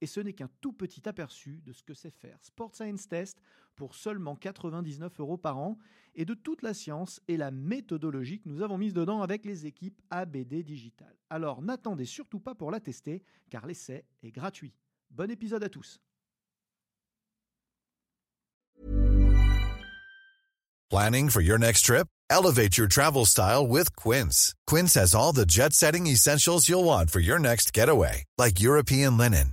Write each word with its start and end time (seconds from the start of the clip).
Et 0.00 0.06
ce 0.06 0.20
n'est 0.20 0.32
qu'un 0.32 0.50
tout 0.60 0.72
petit 0.72 1.08
aperçu 1.08 1.60
de 1.64 1.72
ce 1.72 1.82
que 1.82 1.94
c'est 1.94 2.10
faire 2.10 2.38
Sport 2.42 2.74
Science 2.74 3.08
Test 3.08 3.40
pour 3.76 3.94
seulement 3.94 4.36
99 4.36 5.20
euros 5.20 5.36
par 5.36 5.58
an 5.58 5.78
et 6.14 6.24
de 6.24 6.34
toute 6.34 6.62
la 6.62 6.74
science 6.74 7.20
et 7.28 7.36
la 7.36 7.50
méthodologie 7.50 8.40
que 8.40 8.48
nous 8.48 8.62
avons 8.62 8.78
mise 8.78 8.94
dedans 8.94 9.22
avec 9.22 9.44
les 9.44 9.66
équipes 9.66 10.00
ABD 10.10 10.62
Digital. 10.62 11.14
Alors 11.30 11.62
n'attendez 11.62 12.04
surtout 12.04 12.40
pas 12.40 12.54
pour 12.54 12.70
la 12.70 12.80
tester 12.80 13.22
car 13.50 13.66
l'essai 13.66 14.04
est 14.22 14.32
gratuit. 14.32 14.74
Bon 15.10 15.30
épisode 15.30 15.64
à 15.64 15.68
tous. 15.68 16.00
Planning 20.90 21.28
for 21.28 21.42
your 21.42 21.58
next 21.58 21.82
trip? 21.82 22.08
Elevate 22.30 22.78
your 22.78 22.88
travel 22.88 23.26
style 23.26 23.66
with 23.66 23.94
Quince. 23.94 24.54
Quince 24.66 24.94
has 24.94 25.14
all 25.14 25.32
the 25.32 25.44
jet 25.44 25.74
setting 25.74 26.06
essentials 26.06 26.66
you'll 26.66 26.84
want 26.84 27.10
for 27.10 27.20
your 27.20 27.38
next 27.38 27.74
getaway, 27.74 28.24
like 28.38 28.58
European 28.60 29.18
linen, 29.18 29.52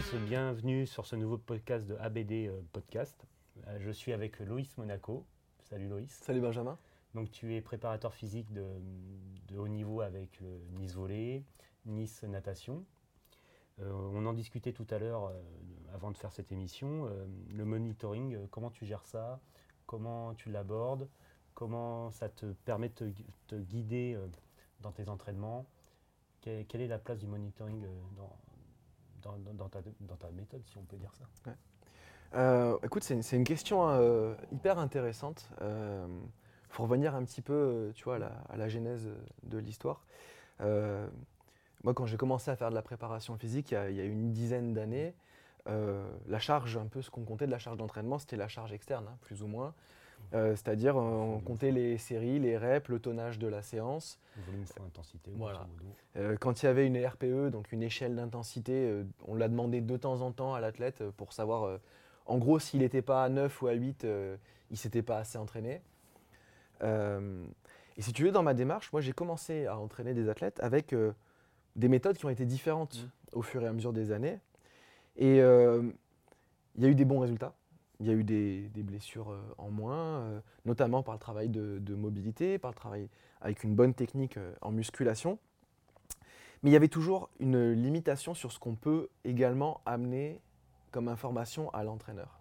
Tous, 0.00 0.16
bienvenue 0.26 0.86
sur 0.86 1.04
ce 1.06 1.14
nouveau 1.16 1.36
podcast 1.38 1.86
de 1.86 1.94
ABD 1.96 2.32
euh, 2.32 2.60
Podcast. 2.72 3.26
Euh, 3.66 3.78
Je 3.80 3.90
suis 3.90 4.12
avec 4.12 4.38
Loïs 4.40 4.76
Monaco. 4.78 5.26
Salut 5.62 5.88
Loïs. 5.88 6.10
Salut 6.10 6.40
Benjamin. 6.40 6.78
Donc 7.14 7.30
tu 7.30 7.54
es 7.54 7.60
préparateur 7.60 8.14
physique 8.14 8.50
de, 8.52 8.64
de 9.48 9.58
haut 9.58 9.68
niveau 9.68 10.00
avec 10.00 10.40
le 10.40 10.60
Nice 10.78 10.94
Volley, 10.94 11.44
Nice 11.86 12.22
Natation. 12.22 12.84
Euh, 13.80 13.92
on 13.92 14.24
en 14.26 14.32
discutait 14.32 14.72
tout 14.72 14.86
à 14.90 14.98
l'heure 14.98 15.26
euh, 15.26 15.42
avant 15.94 16.10
de 16.10 16.16
faire 16.16 16.32
cette 16.32 16.52
émission. 16.52 17.06
Euh, 17.06 17.26
le 17.50 17.64
monitoring, 17.64 18.34
euh, 18.34 18.46
comment 18.50 18.70
tu 18.70 18.86
gères 18.86 19.04
ça? 19.06 19.40
Comment 19.86 20.34
tu 20.34 20.50
l'abordes? 20.50 21.08
Comment 21.54 22.10
ça 22.10 22.28
te 22.28 22.46
permet 22.64 22.88
de 22.88 22.94
te, 22.94 23.04
gu- 23.04 23.26
te 23.48 23.56
guider 23.56 24.14
euh, 24.16 24.26
dans 24.80 24.92
tes 24.92 25.08
entraînements? 25.08 25.66
Quelle, 26.40 26.64
quelle 26.66 26.80
est 26.80 26.88
la 26.88 26.98
place 26.98 27.18
du 27.18 27.26
monitoring 27.26 27.84
euh, 27.84 27.88
dans, 28.16 28.34
dans, 29.22 29.68
ta, 29.68 30.30
méthode, 30.30 30.62
si 30.66 30.76
on 30.78 30.82
peut 30.82 30.96
dire 30.96 31.12
ça 31.14 31.52
Euh, 32.34 32.78
écoute, 32.82 33.02
c'est 33.02 33.36
une, 33.36 33.44
question 33.44 33.88
euh, 33.88 34.34
hyper 34.52 34.78
intéressante. 34.78 35.50
Il 36.70 36.74
faut 36.74 36.84
revenir 36.84 37.16
un 37.16 37.24
petit 37.24 37.42
peu, 37.42 37.52
euh, 37.52 37.92
tu 37.92 38.04
vois, 38.04 38.18
à 38.48 38.56
la, 38.56 38.68
genèse 38.68 39.08
de 39.42 39.58
l'histoire. 39.58 40.04
Euh, 40.60 41.08
moi, 41.82 41.94
quand 41.94 42.06
j'ai 42.06 42.16
commencé 42.16 42.48
à 42.48 42.54
faire 42.54 42.70
de 42.70 42.76
la 42.76 42.82
préparation 42.82 43.36
physique 43.36 43.72
il 43.72 43.96
y 43.96 44.00
a, 44.00 44.04
une 44.04 44.32
dizaine 44.32 44.72
d'années, 44.72 45.14
euh, 45.66 46.08
la 46.28 46.38
charge, 46.38 46.76
un 46.76 46.86
peu 46.86 47.02
ce 47.02 47.10
qu'on 47.10 47.24
comptait 47.24 47.46
de 47.46 47.50
la 47.50 47.58
charge 47.58 47.76
d'entraînement, 47.76 48.20
c'était 48.20 48.36
la 48.36 48.46
charge 48.46 48.72
externe, 48.72 49.06
hein, 49.08 49.18
plus 49.22 49.42
ou 49.42 49.48
moins. 49.48 49.74
Euh, 50.32 50.54
C'est-à-dire, 50.54 50.96
euh, 50.96 51.00
on 51.00 51.40
comptait 51.40 51.72
les 51.72 51.98
séries, 51.98 52.38
les 52.38 52.56
reps, 52.56 52.88
le 52.88 53.00
tonnage 53.00 53.38
de 53.38 53.48
la 53.48 53.62
séance. 53.62 54.18
Volume 54.46 54.64
fois 54.64 54.84
intensité, 54.86 55.30
Voilà. 55.36 55.66
Euh, 56.16 56.36
quand 56.38 56.62
il 56.62 56.66
y 56.66 56.68
avait 56.68 56.86
une 56.86 57.04
RPE, 57.04 57.50
donc 57.50 57.72
une 57.72 57.82
échelle 57.82 58.14
d'intensité, 58.14 58.72
euh, 58.74 59.04
on 59.26 59.34
l'a 59.34 59.48
demandé 59.48 59.80
de 59.80 59.96
temps 59.96 60.20
en 60.20 60.30
temps 60.32 60.54
à 60.54 60.60
l'athlète 60.60 61.02
pour 61.16 61.32
savoir, 61.32 61.78
en 62.26 62.38
gros, 62.38 62.58
s'il 62.58 62.80
n'était 62.80 63.02
pas 63.02 63.24
à 63.24 63.28
9 63.28 63.60
ou 63.62 63.66
à 63.66 63.72
8, 63.72 64.04
euh, 64.04 64.36
il 64.70 64.74
ne 64.74 64.78
s'était 64.78 65.02
pas 65.02 65.18
assez 65.18 65.36
entraîné. 65.38 65.82
Et 66.82 68.02
si 68.02 68.12
tu 68.12 68.24
veux, 68.24 68.32
dans 68.32 68.42
ma 68.42 68.54
démarche, 68.54 68.90
moi 68.92 69.02
j'ai 69.02 69.12
commencé 69.12 69.66
à 69.66 69.78
entraîner 69.78 70.14
des 70.14 70.28
athlètes 70.28 70.58
avec 70.62 70.94
des 71.76 71.88
méthodes 71.88 72.16
qui 72.16 72.24
ont 72.24 72.30
été 72.30 72.46
différentes 72.46 72.96
Mhm. 73.02 73.10
au 73.34 73.42
fur 73.42 73.62
et 73.62 73.66
à 73.66 73.72
mesure 73.72 73.92
des 73.92 74.12
années. 74.12 74.38
Et 75.16 75.36
il 75.36 76.82
y 76.82 76.86
a 76.86 76.88
eu 76.88 76.94
des 76.94 77.04
bons 77.04 77.18
résultats. 77.18 77.52
Il 78.00 78.06
y 78.06 78.10
a 78.10 78.14
eu 78.14 78.24
des, 78.24 78.70
blessures 78.76 79.30
euh, 79.30 79.54
en 79.58 79.70
moins, 79.70 80.20
euh, 80.20 80.40
notamment 80.64 81.02
par 81.02 81.14
le 81.14 81.20
travail 81.20 81.50
de, 81.50 81.78
de 81.78 81.94
mobilité, 81.94 82.58
par 82.58 82.70
le 82.70 82.74
travail 82.74 83.08
avec 83.42 83.62
une 83.62 83.74
bonne 83.74 83.92
technique 83.92 84.38
euh, 84.38 84.54
en 84.62 84.72
musculation. 84.72 85.38
Mais 86.62 86.70
il 86.70 86.72
y 86.72 86.76
avait 86.76 86.88
toujours 86.88 87.28
une 87.40 87.72
limitation 87.72 88.34
sur 88.34 88.52
ce 88.52 88.58
qu'on 88.58 88.74
peut 88.74 89.08
également 89.24 89.80
amener 89.84 90.40
comme 90.90 91.08
information 91.08 91.70
à 91.70 91.84
l'entraîneur. 91.84 92.40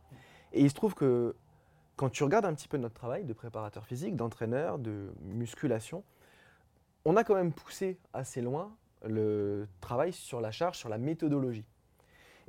Et 0.54 0.62
il 0.62 0.70
se 0.70 0.76
trouve 0.76 0.96
que 0.96 1.36
quand 1.96 2.10
tu 2.10 2.24
regardes 2.24 2.46
un 2.46 2.54
petit 2.54 2.68
peu 2.68 2.78
notre 2.78 2.96
travail 2.96 3.26
de 3.26 3.34
préparateur 3.34 3.86
physique, 3.86 4.16
d'entraîneur, 4.16 4.80
de 4.80 5.14
musculation, 5.22 6.04
on 7.06 7.16
a 7.16 7.24
quand 7.24 7.36
même 7.36 7.54
poussé 7.54 7.98
assez 8.14 8.42
loin 8.42 8.76
le 9.06 9.68
travail 9.82 10.14
sur 10.14 10.42
la 10.42 10.52
charge, 10.52 10.78
sur 10.78 10.90
la 10.90 10.98
méthodologie. 10.98 11.66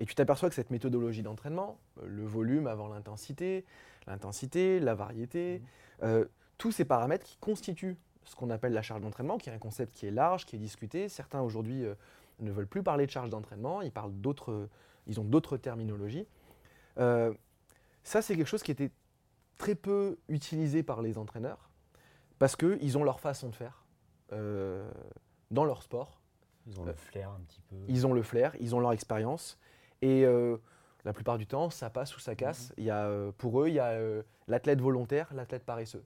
Et 0.00 0.06
tu 0.06 0.14
t'aperçois 0.14 0.48
que 0.48 0.54
cette 0.54 0.70
méthodologie 0.70 1.22
d'entraînement, 1.22 1.78
euh, 2.02 2.06
le 2.08 2.24
volume 2.24 2.66
avant 2.66 2.88
l'intensité, 2.88 3.64
l'intensité, 4.06 4.80
la 4.80 4.94
variété, 4.94 5.62
euh, 6.02 6.24
tous 6.58 6.72
ces 6.72 6.84
paramètres 6.84 7.24
qui 7.24 7.36
constituent 7.38 7.96
ce 8.24 8.34
qu'on 8.34 8.50
appelle 8.50 8.72
la 8.72 8.82
charge 8.82 9.02
d'entraînement, 9.02 9.38
qui 9.38 9.50
est 9.50 9.52
un 9.52 9.58
concept 9.58 9.92
qui 9.92 10.06
est 10.06 10.10
large, 10.10 10.46
qui 10.46 10.56
est 10.56 10.58
discuté. 10.58 11.08
Certains 11.08 11.40
aujourd'hui 11.40 11.84
euh, 11.84 11.94
ne 12.40 12.50
veulent 12.50 12.66
plus 12.66 12.82
parler 12.82 13.06
de 13.06 13.10
charge 13.10 13.30
d'entraînement, 13.30 13.82
ils 13.82 13.92
parlent 13.92 14.12
d'autres, 14.12 14.68
ils 15.06 15.20
ont 15.20 15.24
d'autres 15.24 15.56
terminologies. 15.56 16.26
Euh, 16.98 17.32
ça, 18.02 18.22
c'est 18.22 18.36
quelque 18.36 18.46
chose 18.48 18.62
qui 18.62 18.70
était 18.70 18.90
très 19.58 19.74
peu 19.74 20.18
utilisé 20.28 20.82
par 20.82 21.02
les 21.02 21.18
entraîneurs 21.18 21.70
parce 22.38 22.56
qu'ils 22.56 22.96
ont 22.96 23.04
leur 23.04 23.20
façon 23.20 23.50
de 23.50 23.54
faire 23.54 23.84
dans 25.50 25.64
leur 25.64 25.82
sport. 25.82 26.20
Ils 26.66 26.78
ont 26.78 26.84
le 26.84 26.92
flair 26.94 27.30
un 27.30 27.40
petit 27.40 27.60
peu. 27.62 27.76
Ils 27.88 28.06
ont 28.06 28.12
le 28.12 28.22
flair, 28.22 28.54
ils 28.60 28.74
ont 28.74 28.80
leur 28.80 28.92
expérience. 28.92 29.58
Et 30.02 30.24
euh, 30.24 30.56
la 31.04 31.12
plupart 31.12 31.38
du 31.38 31.46
temps, 31.46 31.70
ça 31.70 31.90
passe 31.90 32.16
ou 32.16 32.20
ça 32.20 32.34
casse. 32.34 32.72
Il 32.76 32.84
y 32.84 32.90
a, 32.90 33.06
euh, 33.06 33.32
pour 33.36 33.62
eux, 33.62 33.68
il 33.68 33.74
y 33.74 33.80
a 33.80 33.90
euh, 33.90 34.22
l'athlète 34.48 34.80
volontaire, 34.80 35.28
l'athlète 35.34 35.64
paresseux. 35.64 36.04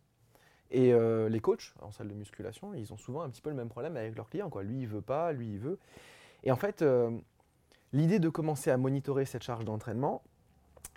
Et 0.71 0.93
euh, 0.93 1.28
les 1.28 1.41
coachs 1.41 1.75
en 1.82 1.93
salle 1.93 2.09
de 2.09 2.15
musculation, 2.15 2.75
ils 2.75 2.93
ont 2.93 2.97
souvent 2.97 3.22
un 3.22 3.31
petit 3.31 3.43
peu 3.43 3.50
le 3.50 3.56
même 3.56 3.69
problème 3.69 3.97
avec 3.97 4.16
leurs 4.16 4.28
clients. 4.28 4.50
Quoi. 4.50 4.62
Lui, 4.62 4.81
il 4.81 4.88
veut 4.88 5.03
pas, 5.03 5.32
lui, 5.32 5.53
il 5.53 5.59
veut. 5.59 5.78
Et 6.43 6.50
en 6.50 6.56
fait, 6.56 6.82
euh, 6.82 7.10
l'idée 7.93 8.19
de 8.19 8.28
commencer 8.28 8.71
à 8.71 8.77
monitorer 8.77 9.25
cette 9.25 9.43
charge 9.43 9.65
d'entraînement, 9.65 10.22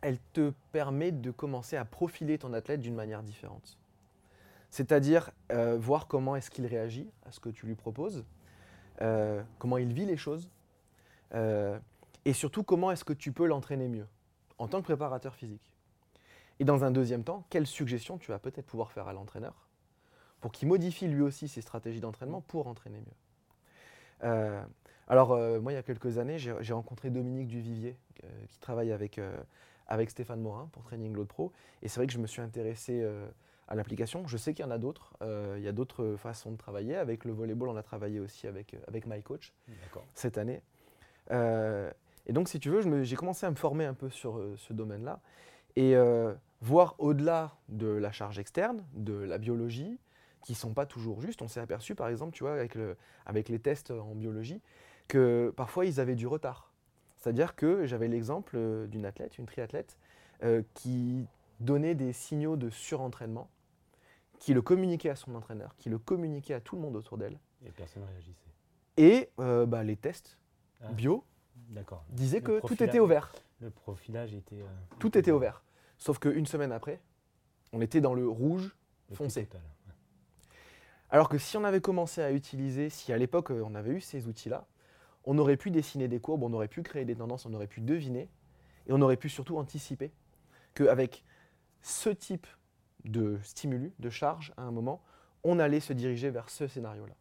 elle 0.02 0.20
te 0.34 0.52
permet 0.72 1.12
de 1.12 1.32
commencer 1.32 1.76
à 1.76 1.86
profiler 1.86 2.38
ton 2.38 2.54
athlète 2.54 2.82
d'une 2.82 2.96
manière 2.96 3.24
différente. 3.24 3.78
C'est-à-dire 4.70 5.32
euh, 5.52 5.78
voir 5.78 6.08
comment 6.08 6.36
est-ce 6.36 6.50
qu'il 6.50 6.66
réagit 6.66 7.10
à 7.26 7.32
ce 7.32 7.40
que 7.40 7.50
tu 7.50 7.66
lui 7.66 7.76
proposes, 7.76 8.26
comment 9.60 9.78
il 9.78 9.94
vit 9.94 10.06
les 10.06 10.18
choses, 10.18 10.50
et 12.28 12.34
surtout 12.34 12.62
comment 12.62 12.92
est-ce 12.92 13.06
que 13.06 13.14
tu 13.14 13.32
peux 13.32 13.48
l'entraîner 13.48 13.88
mieux 13.88 14.06
en 14.58 14.68
tant 14.68 14.82
que 14.82 14.84
préparateur 14.84 15.34
physique? 15.34 15.72
Et 16.60 16.66
dans 16.66 16.84
un 16.84 16.92
deuxième 16.92 17.24
temps, 17.24 17.46
quelles 17.50 17.66
suggestions 17.66 18.18
tu 18.18 18.32
vas 18.32 18.38
peut-être 18.38 18.66
pouvoir 18.66 18.92
faire 18.92 19.08
à 19.08 19.14
l'entraîneur 19.14 19.70
pour 20.42 20.52
qu'il 20.52 20.68
modifie 20.68 21.08
lui 21.08 21.22
aussi 21.22 21.48
ses 21.48 21.62
stratégies 21.62 22.02
d'entraînement 22.02 22.42
pour 22.42 22.68
entraîner 22.68 23.00
mieux? 23.00 24.26
Euh, 24.26 24.62
alors, 25.08 25.32
euh, 25.32 25.62
moi, 25.62 25.72
il 25.72 25.76
y 25.76 25.78
a 25.78 25.84
quelques 25.84 26.18
années, 26.18 26.38
j'ai 26.38 26.74
rencontré 26.74 27.10
Dominique 27.10 27.48
Duvivier, 27.48 27.98
euh, 28.24 28.28
qui 28.50 28.60
travaille 28.60 28.92
avec, 28.92 29.22
avec 29.88 30.10
Stéphane 30.10 30.42
Morin 30.42 30.68
pour 30.74 30.84
Training 30.84 31.16
Load 31.16 31.28
Pro. 31.28 31.54
Et 31.82 31.88
c'est 31.88 32.00
vrai 32.00 32.08
que 32.08 32.14
je 32.14 32.20
me 32.20 32.28
suis 32.28 32.42
intéressé 32.42 33.08
à 33.70 33.76
l'application. 33.76 34.28
Je 34.28 34.36
sais 34.36 34.54
qu'il 34.54 34.66
y 34.66 34.68
en 34.68 34.72
a 34.72 34.78
d'autres. 34.78 35.14
Euh, 35.22 35.56
il 35.58 35.64
y 35.64 35.68
a 35.68 35.72
d'autres 35.72 36.16
façons 36.18 36.52
de 36.52 36.58
travailler. 36.58 36.96
Avec 36.96 37.24
le 37.26 37.32
volleyball, 37.32 37.70
on 37.70 37.78
a 37.78 37.84
travaillé 37.84 38.20
aussi 38.20 38.48
avec, 38.48 38.76
avec 38.88 39.06
MyCoach 39.06 39.54
cette 40.14 40.38
année. 40.38 40.62
Euh, 41.32 41.92
et 42.28 42.34
donc, 42.34 42.48
si 42.50 42.60
tu 42.60 42.70
veux, 42.70 43.04
j'ai 43.04 43.16
commencé 43.16 43.46
à 43.46 43.50
me 43.50 43.56
former 43.56 43.86
un 43.86 43.94
peu 43.96 44.10
sur 44.10 44.38
euh, 44.38 44.54
ce 44.58 44.74
domaine-là 44.74 45.20
et 45.76 45.96
euh, 45.96 46.34
voir 46.62 46.96
au-delà 47.00 47.56
de 47.70 47.88
la 47.88 48.12
charge 48.12 48.38
externe, 48.38 48.86
de 48.94 49.14
la 49.14 49.38
biologie, 49.40 50.00
qui 50.44 50.52
ne 50.54 50.58
sont 50.58 50.74
pas 50.74 50.86
toujours 50.86 51.22
justes. 51.22 51.42
On 51.42 51.48
s'est 51.48 51.60
aperçu, 51.60 51.96
par 51.96 52.08
exemple, 52.10 52.34
tu 52.34 52.44
vois, 52.44 52.54
avec, 52.54 52.76
le- 52.76 52.96
avec 53.26 53.50
les 53.50 53.60
tests 53.60 53.92
en 53.92 54.14
biologie, 54.14 54.62
que 55.08 55.52
parfois 55.56 55.86
ils 55.86 56.00
avaient 56.00 56.16
du 56.16 56.28
retard. 56.28 56.72
C'est-à-dire 57.18 57.56
que 57.56 57.86
j'avais 57.86 58.08
l'exemple 58.08 58.56
euh, 58.58 58.88
d'une 58.88 59.06
athlète, 59.06 59.38
une 59.38 59.46
triathlète, 59.46 59.98
euh, 60.44 60.62
qui 60.74 61.26
donnait 61.60 61.96
des 61.96 62.14
signaux 62.14 62.56
de 62.56 62.70
surentraînement, 62.70 63.50
qui 64.40 64.54
le 64.54 64.62
communiquait 64.62 65.10
à 65.10 65.16
son 65.16 65.34
entraîneur, 65.34 65.76
qui 65.78 65.90
le 65.90 65.98
communiquait 65.98 66.54
à 66.54 66.60
tout 66.62 66.76
le 66.76 66.82
monde 66.82 66.96
autour 66.96 67.18
d'elle. 67.18 67.40
Et 67.66 67.72
personne 67.72 68.04
ne 68.04 68.08
réagissait. 68.08 68.38
Et 68.98 69.30
euh, 69.40 69.66
bah, 69.66 69.84
les 69.84 69.96
tests 69.96 70.38
Ah, 70.82 70.92
bio 70.92 71.24
Le 71.76 71.84
que 72.42 72.60
tout 72.66 72.84
était 72.84 73.00
au 73.00 73.08
vert. 73.08 73.32
Le 73.62 73.70
profilage 73.70 74.34
était. 74.34 74.62
euh, 74.62 74.66
Tout 75.00 75.18
était 75.18 75.32
au 75.32 75.40
vert. 75.40 75.64
Sauf 75.98 76.20
qu'une 76.20 76.46
semaine 76.46 76.72
après, 76.72 77.02
on 77.74 77.82
était 77.82 78.02
dans 78.02 78.14
le 78.14 78.28
rouge 78.28 78.76
Le 79.10 79.16
foncé. 79.16 79.46
total. 79.46 79.62
Ouais. 79.88 79.94
Alors 81.10 81.30
que 81.30 81.38
si 81.38 81.58
on 81.58 81.64
avait 81.64 81.82
commencé 81.82 82.22
à 82.22 82.32
utiliser, 82.32 82.90
si 82.90 83.12
à 83.14 83.18
l'époque 83.18 83.52
euh, 83.52 83.64
on 83.66 83.76
avait 83.76 83.92
eu 83.92 84.02
ces 84.02 84.28
outils-là, 84.28 84.66
on 85.26 85.38
aurait 85.38 85.58
pu 85.58 85.72
dessiner 85.72 86.08
des 86.08 86.20
courbes, 86.20 86.44
on 86.44 86.54
aurait 86.54 86.68
pu 86.68 86.84
créer 86.84 87.06
des 87.06 87.16
tendances, 87.16 87.46
on 87.46 87.54
aurait 87.54 87.68
pu 87.68 87.82
deviner, 87.82 88.30
et 88.88 88.94
on 88.94 89.02
aurait 89.02 89.18
pu 89.18 89.28
surtout 89.30 89.58
anticiper 89.58 90.12
qu'avec 90.74 91.26
ce 91.82 92.10
type 92.10 92.48
de 93.04 93.38
stimulus, 93.44 93.92
de 94.00 94.10
charge, 94.10 94.54
à 94.58 94.64
un 94.64 94.72
moment, 94.72 95.02
on 95.44 95.60
allait 95.60 95.80
se 95.80 95.94
diriger 95.94 96.30
vers 96.30 96.50
ce 96.50 96.68
scénario-là. 96.68 97.16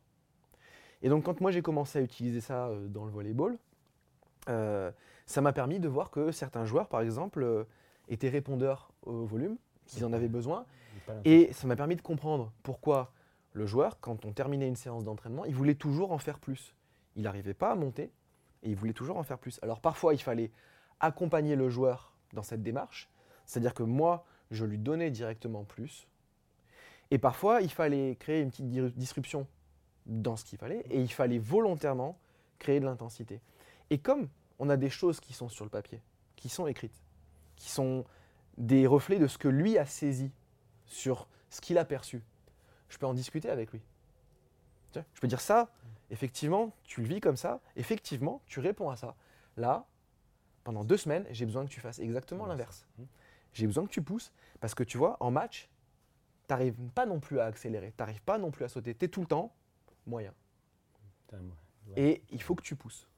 Et 1.02 1.08
donc 1.08 1.24
quand 1.24 1.40
moi 1.40 1.50
j'ai 1.50 1.62
commencé 1.62 1.98
à 1.98 2.02
utiliser 2.02 2.40
ça 2.40 2.68
euh, 2.68 2.86
dans 2.88 3.04
le 3.04 3.10
volleyball, 3.10 3.58
euh, 4.48 4.90
ça 5.26 5.40
m'a 5.40 5.52
permis 5.52 5.81
de 5.81 5.88
voir 5.88 6.10
que 6.10 6.31
certains 6.32 6.64
joueurs, 6.64 6.88
par 6.88 7.00
exemple, 7.00 7.43
euh, 7.43 7.64
étaient 8.08 8.28
répondeurs 8.28 8.90
au 9.02 9.25
volume, 9.25 9.56
qu'ils 9.87 10.04
en 10.04 10.12
avaient 10.12 10.28
besoin, 10.28 10.64
Et 11.25 11.52
ça 11.52 11.66
m'a 11.66 11.76
permis 11.76 11.96
de 11.96 12.02
comprendre 12.02 12.52
pourquoi 12.62 13.12
le 13.52 13.66
joueur, 13.66 14.00
quand 14.00 14.25
on 14.25 14.32
terminait 14.32 14.66
une 14.69 14.76
séance 14.76 15.04
d'entraînement, 15.04 15.44
il 15.44 15.54
voulait 15.54 15.75
toujours 15.75 16.12
en 16.12 16.19
faire 16.19 16.38
plus. 16.38 16.75
Il 17.16 17.22
n'arrivait 17.22 17.54
pas 17.54 17.70
à 17.72 17.75
monter 17.75 18.10
et 18.62 18.70
il 18.70 18.76
voulait 18.76 18.93
toujours 18.93 19.16
en 19.16 19.22
faire 19.22 19.38
plus. 19.38 19.58
Alors 19.62 19.81
parfois, 19.81 20.14
il 20.14 20.19
fallait 20.19 20.50
accompagner 21.00 21.56
le 21.56 21.69
joueur 21.69 22.12
dans 22.32 22.43
cette 22.43 22.62
démarche, 22.62 23.08
c'est-à-dire 23.44 23.75
que 23.75 23.82
moi, 23.82 24.25
je 24.50 24.64
lui 24.64 24.78
donnais 24.78 25.10
directement 25.10 25.64
plus. 25.64 26.06
Et 27.10 27.19
parfois, 27.19 27.60
il 27.60 27.70
fallait 27.70 28.16
créer 28.16 28.43
une 28.43 28.50
petite 28.50 28.69
di- 28.69 28.93
disruption 28.96 29.46
dans 30.06 30.37
ce 30.37 30.44
qu'il 30.44 30.58
fallait 30.58 30.84
et 30.90 31.00
il 31.00 31.12
fallait 31.12 31.38
volontairement 31.38 32.19
créer 32.58 32.81
de 32.81 32.84
l'intensité. 32.84 33.40
Et 33.90 33.98
comme 33.98 34.28
on 34.58 34.68
a 34.68 34.76
des 34.76 34.90
choses 34.90 35.20
qui 35.20 35.32
sont 35.32 35.48
sur 35.48 35.64
le 35.64 35.70
papier, 35.70 36.00
qui 36.34 36.48
sont 36.48 36.66
écrites, 36.66 37.02
qui 37.56 37.70
sont 37.70 38.04
des 38.58 38.86
reflets 38.86 39.18
de 39.18 39.26
ce 39.26 39.38
que 39.38 39.48
lui 39.48 39.78
a 39.78 39.86
saisi 39.86 40.30
sur 40.86 41.28
ce 41.50 41.60
qu'il 41.60 41.78
a 41.78 41.84
perçu, 41.84 42.22
je 42.88 42.98
peux 42.98 43.06
en 43.06 43.14
discuter 43.14 43.50
avec 43.50 43.72
lui. 43.72 43.82
Je 44.94 45.20
peux 45.20 45.28
dire 45.28 45.40
ça, 45.40 45.70
effectivement, 46.10 46.72
tu 46.84 47.02
le 47.02 47.06
vis 47.06 47.20
comme 47.20 47.36
ça, 47.36 47.60
effectivement, 47.76 48.40
tu 48.46 48.60
réponds 48.60 48.90
à 48.90 48.96
ça. 48.96 49.14
Là, 49.56 49.86
pendant 50.64 50.84
deux 50.84 50.96
semaines, 50.96 51.26
j'ai 51.30 51.44
besoin 51.44 51.64
que 51.64 51.70
tu 51.70 51.80
fasses 51.80 51.98
exactement 51.98 52.44
Ouais, 52.44 52.50
l'inverse. 52.50 52.86
J'ai 53.52 53.66
besoin 53.66 53.84
que 53.84 53.90
tu 53.90 54.02
pousses, 54.02 54.32
parce 54.60 54.74
que 54.74 54.84
tu 54.84 54.98
vois, 54.98 55.16
en 55.20 55.30
match, 55.30 55.68
tu 56.46 56.52
n'arrives 56.52 56.76
pas 56.94 57.06
non 57.06 57.20
plus 57.20 57.40
à 57.40 57.46
accélérer, 57.46 57.92
tu 57.96 58.02
n'arrives 58.02 58.22
pas 58.22 58.38
non 58.38 58.50
plus 58.50 58.64
à 58.64 58.68
sauter, 58.68 58.94
tu 58.94 59.04
es 59.04 59.08
tout 59.08 59.20
le 59.20 59.26
temps 59.26 59.54
moyen. 60.06 60.32
Et 61.96 62.22
il 62.30 62.42
faut 62.42 62.54
que 62.54 62.62
tu 62.62 62.76
pousses. 62.76 63.08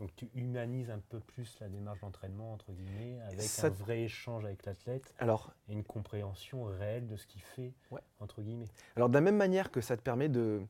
Donc 0.00 0.16
tu 0.16 0.30
humanises 0.34 0.90
un 0.90 0.98
peu 1.10 1.20
plus 1.20 1.58
la 1.60 1.68
démarche 1.68 2.00
d'entraînement, 2.00 2.54
entre 2.54 2.72
guillemets, 2.72 3.20
avec 3.26 3.42
Ça- 3.42 3.66
un 3.66 3.70
vrai 3.70 4.00
échange 4.00 4.46
avec 4.46 4.64
l'athlète 4.64 5.14
Alors, 5.18 5.52
et 5.68 5.74
une 5.74 5.84
compréhension 5.84 6.64
réelle 6.64 7.06
de 7.06 7.16
ce 7.16 7.26
qu'il 7.26 7.42
fait, 7.42 7.74
Ouais. 7.90 8.00
entre 8.18 8.40
guillemets. 8.40 8.68
Alors 8.96 9.10
de 9.10 9.14
la 9.14 9.20
même 9.20 9.36
manière 9.36 9.70
que 9.70 9.82
ça 9.82 9.98
te 9.98 10.02
permet 10.02 10.30
de, 10.30 10.62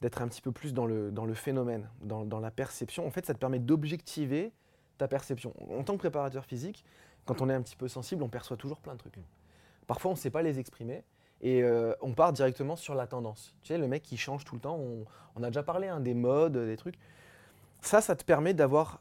d'être 0.00 0.22
un 0.22 0.28
petit 0.28 0.40
peu 0.40 0.52
plus 0.52 0.72
dans 0.74 0.86
le, 0.86 1.10
dans 1.10 1.24
le 1.26 1.34
phénomène, 1.34 1.90
dans, 2.02 2.24
dans 2.24 2.38
la 2.38 2.52
perception, 2.52 3.04
en 3.04 3.10
fait 3.10 3.26
ça 3.26 3.34
te 3.34 3.40
permet 3.40 3.58
d'objectiver 3.58 4.52
ta 4.96 5.08
perception. 5.08 5.52
En 5.76 5.82
tant 5.82 5.94
que 5.94 5.98
préparateur 5.98 6.44
physique, 6.44 6.84
quand 7.24 7.42
on 7.42 7.50
est 7.50 7.54
un 7.54 7.62
petit 7.62 7.76
peu 7.76 7.88
sensible, 7.88 8.22
on 8.22 8.28
perçoit 8.28 8.56
toujours 8.56 8.78
plein 8.80 8.92
de 8.94 8.98
trucs. 8.98 9.18
Parfois 9.88 10.12
on 10.12 10.14
ne 10.14 10.18
sait 10.18 10.30
pas 10.30 10.42
les 10.42 10.60
exprimer 10.60 11.02
et 11.40 11.64
euh, 11.64 11.94
on 12.00 12.14
part 12.14 12.32
directement 12.32 12.76
sur 12.76 12.94
la 12.94 13.08
tendance. 13.08 13.54
Tu 13.62 13.68
sais, 13.68 13.78
le 13.78 13.88
mec 13.88 14.02
qui 14.04 14.16
change 14.16 14.44
tout 14.44 14.54
le 14.54 14.60
temps, 14.60 14.76
on, 14.76 15.04
on 15.34 15.42
a 15.42 15.48
déjà 15.48 15.64
parlé 15.64 15.88
hein, 15.88 15.98
des 15.98 16.14
modes, 16.14 16.56
des 16.56 16.76
trucs. 16.76 16.96
Ça, 17.80 18.00
ça 18.00 18.16
te 18.16 18.24
permet 18.24 18.54
d'avoir 18.54 19.00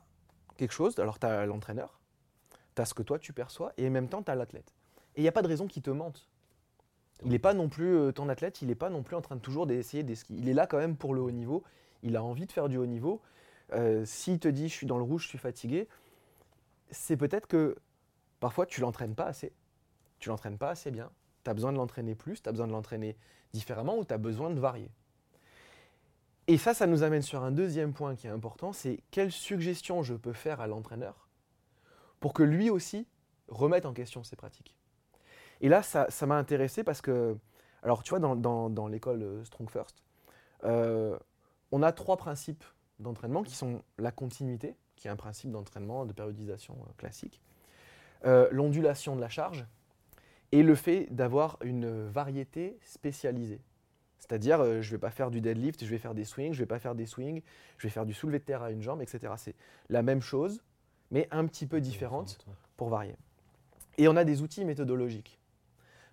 quelque 0.57 0.73
chose. 0.73 0.97
Alors 0.99 1.19
tu 1.19 1.25
as 1.25 1.45
l'entraîneur, 1.45 1.99
tu 2.75 2.81
as 2.81 2.85
ce 2.85 2.93
que 2.93 3.03
toi 3.03 3.19
tu 3.19 3.33
perçois 3.33 3.73
et 3.77 3.87
en 3.87 3.91
même 3.91 4.09
temps 4.09 4.23
tu 4.23 4.31
as 4.31 4.35
l'athlète. 4.35 4.73
Et 5.15 5.21
il 5.21 5.23
n'y 5.23 5.29
a 5.29 5.31
pas 5.31 5.41
de 5.41 5.47
raison 5.47 5.67
qu'il 5.67 5.81
te 5.81 5.89
mente. 5.89 6.27
Il 7.23 7.29
n'est 7.29 7.39
pas 7.39 7.53
non 7.53 7.67
plus, 7.67 7.95
euh, 7.95 8.11
ton 8.11 8.29
athlète, 8.29 8.61
il 8.61 8.67
n'est 8.67 8.75
pas 8.75 8.89
non 8.89 9.01
plus 9.01 9.15
en 9.15 9.21
train 9.21 9.35
de 9.35 9.41
toujours 9.41 9.65
d'essayer 9.65 10.03
des 10.03 10.13
skis. 10.13 10.35
Il 10.37 10.47
est 10.47 10.53
là 10.53 10.67
quand 10.67 10.77
même 10.77 10.95
pour 10.95 11.15
le 11.15 11.21
haut 11.21 11.31
niveau. 11.31 11.63
Il 12.03 12.15
a 12.15 12.23
envie 12.23 12.45
de 12.45 12.51
faire 12.51 12.69
du 12.69 12.77
haut 12.77 12.85
niveau. 12.85 13.21
Euh, 13.73 14.05
S'il 14.05 14.39
te 14.39 14.47
dit 14.47 14.69
je 14.69 14.73
suis 14.73 14.85
dans 14.85 14.97
le 14.97 15.03
rouge, 15.03 15.23
je 15.23 15.29
suis 15.29 15.37
fatigué, 15.39 15.87
c'est 16.91 17.17
peut-être 17.17 17.47
que 17.47 17.75
parfois 18.39 18.65
tu 18.65 18.81
l'entraînes 18.81 19.15
pas 19.15 19.25
assez. 19.25 19.51
Tu 20.19 20.29
l'entraînes 20.29 20.57
pas 20.57 20.69
assez 20.69 20.91
bien. 20.91 21.09
Tu 21.43 21.49
as 21.49 21.53
besoin 21.53 21.71
de 21.71 21.77
l'entraîner 21.77 22.15
plus, 22.15 22.41
tu 22.41 22.49
as 22.49 22.51
besoin 22.51 22.67
de 22.67 22.71
l'entraîner 22.71 23.17
différemment 23.53 23.97
ou 23.97 24.05
tu 24.05 24.13
as 24.13 24.17
besoin 24.17 24.51
de 24.51 24.59
varier. 24.59 24.91
Et 26.47 26.57
ça, 26.57 26.73
ça 26.73 26.87
nous 26.87 27.03
amène 27.03 27.21
sur 27.21 27.43
un 27.43 27.51
deuxième 27.51 27.93
point 27.93 28.15
qui 28.15 28.27
est 28.27 28.29
important, 28.29 28.71
c'est 28.71 29.01
quelle 29.11 29.31
suggestion 29.31 30.01
je 30.01 30.13
peux 30.13 30.31
faire 30.31 30.61
à 30.61 30.67
l'entraîneur 30.67 31.27
pour 32.21 32.33
que 32.33 32.41
lui 32.41 32.69
aussi 32.69 33.05
remette 33.49 33.85
en 33.85 33.93
question 33.93 34.23
ses 34.23 34.37
pratiques. 34.37 34.73
Et 35.59 35.69
là, 35.69 35.83
ça 35.83 36.25
m'a 36.25 36.37
intéressé 36.37 36.83
parce 36.83 37.01
que, 37.01 37.37
alors 37.83 38.01
tu 38.01 38.15
vois, 38.15 38.19
dans, 38.19 38.87
l'école 38.87 39.23
euh, 39.23 39.43
Strong 39.43 39.69
First, 39.69 40.03
euh, 40.63 41.17
on 41.71 41.83
a 41.83 41.91
trois 41.91 42.15
principes 42.15 42.63
d'entraînement 42.99 43.43
qui 43.43 43.55
sont 43.55 43.81
la 43.97 44.11
continuité, 44.11 44.75
qui 44.95 45.07
est 45.07 45.11
un 45.11 45.15
principe 45.15 45.51
d'entraînement, 45.51 46.05
de 46.05 46.13
périodisation 46.13 46.75
euh, 46.75 46.91
classique, 46.97 47.41
l'ondulation 48.51 49.15
de 49.15 49.21
la 49.21 49.29
charge 49.29 49.65
et 50.51 50.63
le 50.63 50.73
fait 50.73 51.07
d'avoir 51.11 51.57
une 51.61 52.07
variété 52.07 52.79
spécialisée. 52.81 53.61
C'est-à-dire, 54.19 54.61
euh, 54.61 54.81
je 54.81 54.87
ne 54.87 54.91
vais 54.91 54.99
pas 54.99 55.11
faire 55.11 55.31
du 55.31 55.41
deadlift, 55.41 55.83
je 55.83 55.89
vais 55.89 55.97
faire 55.97 56.13
des 56.13 56.25
swings, 56.25 56.53
je 56.53 56.59
ne 56.59 56.63
vais 56.63 56.67
pas 56.67 56.79
faire 56.79 56.95
des 56.95 57.05
swings, 57.05 57.41
je 57.77 57.87
vais 57.87 57.91
faire 57.91 58.05
du 58.05 58.13
soulevé 58.13 58.39
de 58.39 58.43
terre 58.43 58.63
à 58.63 58.71
une 58.71 58.81
jambe, 58.81 59.01
etc. 59.01 59.33
C'est 59.37 59.55
la 59.89 60.01
même 60.01 60.21
chose, 60.21 60.63
mais 61.11 61.27
un 61.31 61.45
petit 61.45 61.65
peu 61.65 61.79
différente 61.81 62.37
pour 62.75 62.89
varier. 62.89 63.15
Et 63.97 64.07
on 64.07 64.15
a 64.15 64.23
des 64.23 64.41
outils 64.41 64.65
méthodologiques. 64.65 65.39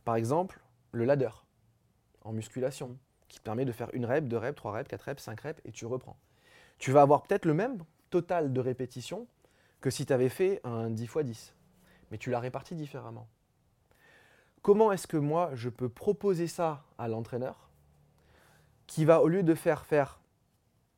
Par 0.05 0.17
exemple, 0.17 0.61
le 0.93 1.05
ladder 1.05 1.31
en 2.23 2.33
musculation, 2.33 2.97
qui 3.29 3.39
te 3.39 3.43
permet 3.43 3.65
de 3.65 3.73
faire 3.73 3.91
une 3.93 4.07
rep, 4.07 4.29
deux 4.29 4.39
reps, 4.39 4.57
trois 4.57 4.73
reps, 4.73 4.89
quatre 4.89 5.03
reps, 5.03 5.23
cinq 5.23 5.41
reps, 5.41 5.61
et 5.65 5.73
tu 5.73 5.87
reprends. 5.87 6.17
Tu 6.79 6.93
vas 6.93 7.03
avoir 7.03 7.23
peut-être 7.23 7.45
le 7.45 7.55
même 7.55 7.79
total 8.11 8.53
de 8.53 8.61
répétitions 8.61 9.27
que 9.81 9.91
si 9.91 10.07
tu 10.07 10.13
avais 10.13 10.29
fait 10.29 10.61
un 10.65 10.89
10 10.89 11.05
x 11.05 11.19
10, 11.19 11.55
mais 12.11 12.19
tu 12.19 12.31
l'as 12.31 12.41
réparti 12.41 12.75
différemment. 12.75 13.29
Comment 14.63 14.93
est-ce 14.93 15.07
que 15.07 15.17
moi, 15.17 15.51
je 15.55 15.69
peux 15.69 15.89
proposer 15.89 16.47
ça 16.47 16.85
à 16.97 17.09
l'entraîneur 17.09 17.64
qui 18.87 19.05
va, 19.05 19.23
au 19.23 19.29
lieu 19.29 19.43
de 19.43 19.55
faire 19.55 19.87
faire 19.87 20.21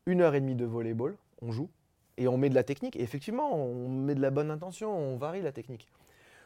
une 0.07 0.21
heure 0.21 0.35
et 0.35 0.41
demie 0.41 0.55
de 0.55 0.65
volleyball, 0.65 1.17
on 1.43 1.53
joue 1.53 1.69
et 2.17 2.29
on 2.29 2.39
met 2.39 2.49
de 2.49 2.55
la 2.55 2.65
technique. 2.65 2.97
Et 2.97 3.03
effectivement, 3.03 3.55
on 3.55 3.89
met 3.89 4.15
de 4.15 4.21
la 4.21 4.31
bonne 4.31 4.51
intention, 4.51 4.97
on 4.97 5.17
varie 5.17 5.43
la 5.43 5.53
technique. 5.53 5.89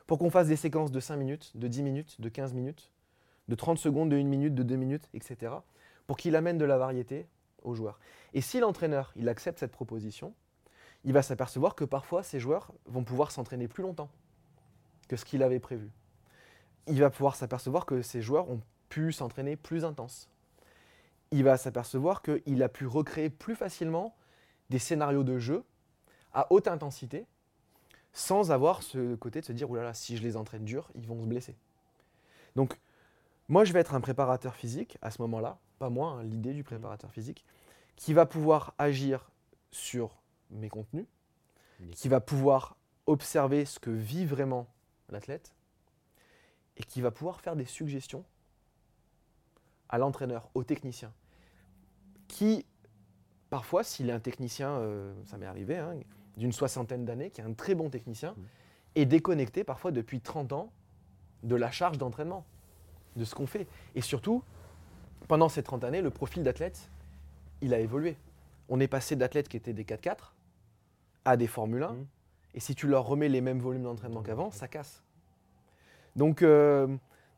Pour 0.06 0.18
qu'on 0.18 0.30
fasse 0.30 0.49
des 0.49 0.56
séquences 0.56 0.90
de 0.90 1.00
5 1.00 1.16
minutes, 1.16 1.52
de 1.56 1.68
10 1.68 1.82
minutes, 1.82 2.20
de 2.20 2.28
15 2.28 2.54
minutes, 2.54 2.90
de 3.49 3.54
30 3.54 3.78
secondes, 3.78 4.11
de 4.11 4.16
1 4.16 4.25
minute, 4.25 4.54
de 4.54 4.62
2 4.62 4.76
minutes, 4.76 5.09
etc. 5.14 5.52
Pour 6.06 6.16
qu'il 6.16 6.35
amène 6.37 6.59
de 6.59 6.64
la 6.64 6.78
variété 6.78 7.26
aux 7.62 7.75
joueurs. 7.75 8.00
Et 8.32 8.40
si 8.40 8.61
l'entraîneur, 8.61 9.12
il 9.16 9.28
accepte 9.28 9.59
cette 9.59 9.73
proposition, 9.73 10.35
il 11.04 11.12
va 11.12 11.23
s'apercevoir 11.23 11.75
que 11.75 11.85
parfois, 11.85 12.23
ces 12.23 12.40
joueurs 12.40 12.73
vont 12.87 13.04
pouvoir 13.04 13.30
s'entraîner 13.30 13.68
plus 13.68 13.82
longtemps 13.82 14.11
que 15.09 15.16
ce 15.16 15.25
qu'il 15.25 15.42
avait 15.42 15.61
prévu. 15.61 15.90
Il 16.87 17.00
va 17.00 17.11
pouvoir 17.11 17.37
s'apercevoir 17.37 17.87
que 17.87 18.02
ces 18.02 18.23
joueurs 18.23 18.49
ont 18.50 18.61
pu 18.88 19.12
s'entraîner 19.12 19.56
plus 19.56 19.85
intense. 19.85 20.30
Il 21.33 21.45
va 21.45 21.57
s'apercevoir 21.57 22.23
qu'il 22.23 22.63
a 22.63 22.69
pu 22.69 22.87
recréer 22.87 23.31
plus 23.31 23.55
facilement 23.55 24.17
des 24.69 24.79
scénarios 24.79 25.25
de 25.25 25.39
jeu 25.39 25.65
à 26.33 26.47
haute 26.53 26.69
intensité 26.69 27.27
sans 28.13 28.51
avoir 28.51 28.83
ce 28.83 29.15
côté 29.15 29.41
de 29.41 29.47
se 29.47 29.53
dire, 29.53 29.71
oulala, 29.71 29.95
si 29.95 30.17
je 30.17 30.23
les 30.23 30.37
entraîne 30.37 30.65
dur, 30.65 30.91
ils 30.95 31.07
vont 31.07 31.21
se 31.21 31.27
blesser. 31.27 31.57
Donc, 32.57 32.79
moi, 33.49 33.65
je 33.65 33.73
vais 33.73 33.81
être 33.81 33.95
un 33.95 34.01
préparateur 34.01 34.55
physique 34.55 34.99
à 35.03 35.11
ce 35.11 35.23
moment-là, 35.23 35.59
pas 35.79 35.91
moi, 35.91 36.11
hein, 36.11 36.23
l'idée 36.25 36.53
du 36.53 36.65
préparateur 36.65 37.13
physique, 37.13 37.45
qui 37.97 38.13
va 38.13 38.27
pouvoir 38.27 38.75
agir 38.79 39.31
sur 39.71 40.21
mes 40.51 40.69
contenus, 40.69 41.07
qui 41.93 42.09
va 42.09 42.21
pouvoir 42.21 42.77
observer 43.07 43.65
ce 43.65 43.79
que 43.79 43.91
vit 43.91 44.27
vraiment 44.27 44.67
l'athlète 45.09 45.55
et 46.77 46.83
qui 46.83 47.01
va 47.01 47.11
pouvoir 47.11 47.41
faire 47.41 47.57
des 47.57 47.65
suggestions 47.65 48.25
à 49.89 49.99
l'entraîneur, 49.99 50.51
au 50.55 50.63
technicien, 50.63 51.13
qui, 52.31 52.65
parfois, 53.51 53.83
s'il 53.85 54.09
est 54.09 54.13
un 54.13 54.21
technicien, 54.21 54.71
euh, 54.71 55.13
ça 55.25 55.37
m'est 55.37 55.47
arrivé, 55.47 55.77
hein, 55.79 55.95
d'une 56.37 56.53
soixantaine 56.53 57.05
d'années, 57.05 57.31
qui 57.31 57.41
est 57.41 57.45
un 57.45 57.53
très 57.53 57.75
bon 57.75 57.91
technicien, 57.91 58.33
Mhm. 58.37 58.45
est 58.97 59.05
déconnecté 59.07 59.65
parfois 59.65 59.91
depuis 59.91 60.21
30 60.21 60.53
ans 60.53 60.71
de 61.43 61.55
la 61.57 61.71
charge 61.71 61.99
d'entraînement, 61.99 62.45
de 63.17 63.25
ce 63.25 63.35
qu'on 63.35 63.47
fait. 63.47 63.67
Et 63.95 64.01
surtout, 64.01 64.43
pendant 65.29 65.49
ces 65.49 65.63
30 65.63 65.85
années, 65.85 66.03
le 66.03 66.11
profil 66.11 66.43
d'athlète, 66.43 66.91
il 67.61 67.75
a 67.75 67.79
évolué. 67.81 68.17
on 68.73 68.79
est 68.79 68.87
passé 68.87 69.17
d'athlètes 69.17 69.49
qui 69.49 69.57
étaient 69.57 69.73
des 69.73 69.83
4x4 69.85 70.33
à 71.25 71.37
des 71.37 71.49
Formule 71.49 71.83
1. 71.83 71.93
Mhm. 71.93 72.07
Et 72.55 72.61
si 72.61 72.77
tu 72.77 72.87
leur 72.87 73.05
remets 73.05 73.29
les 73.29 73.41
mêmes 73.41 73.59
volumes 73.59 73.83
d'entraînement 73.83 74.23
qu'avant, 74.23 74.53
ça 74.53 74.69
casse. 74.69 75.03
Donc, 76.15 76.43
euh, 76.43 76.87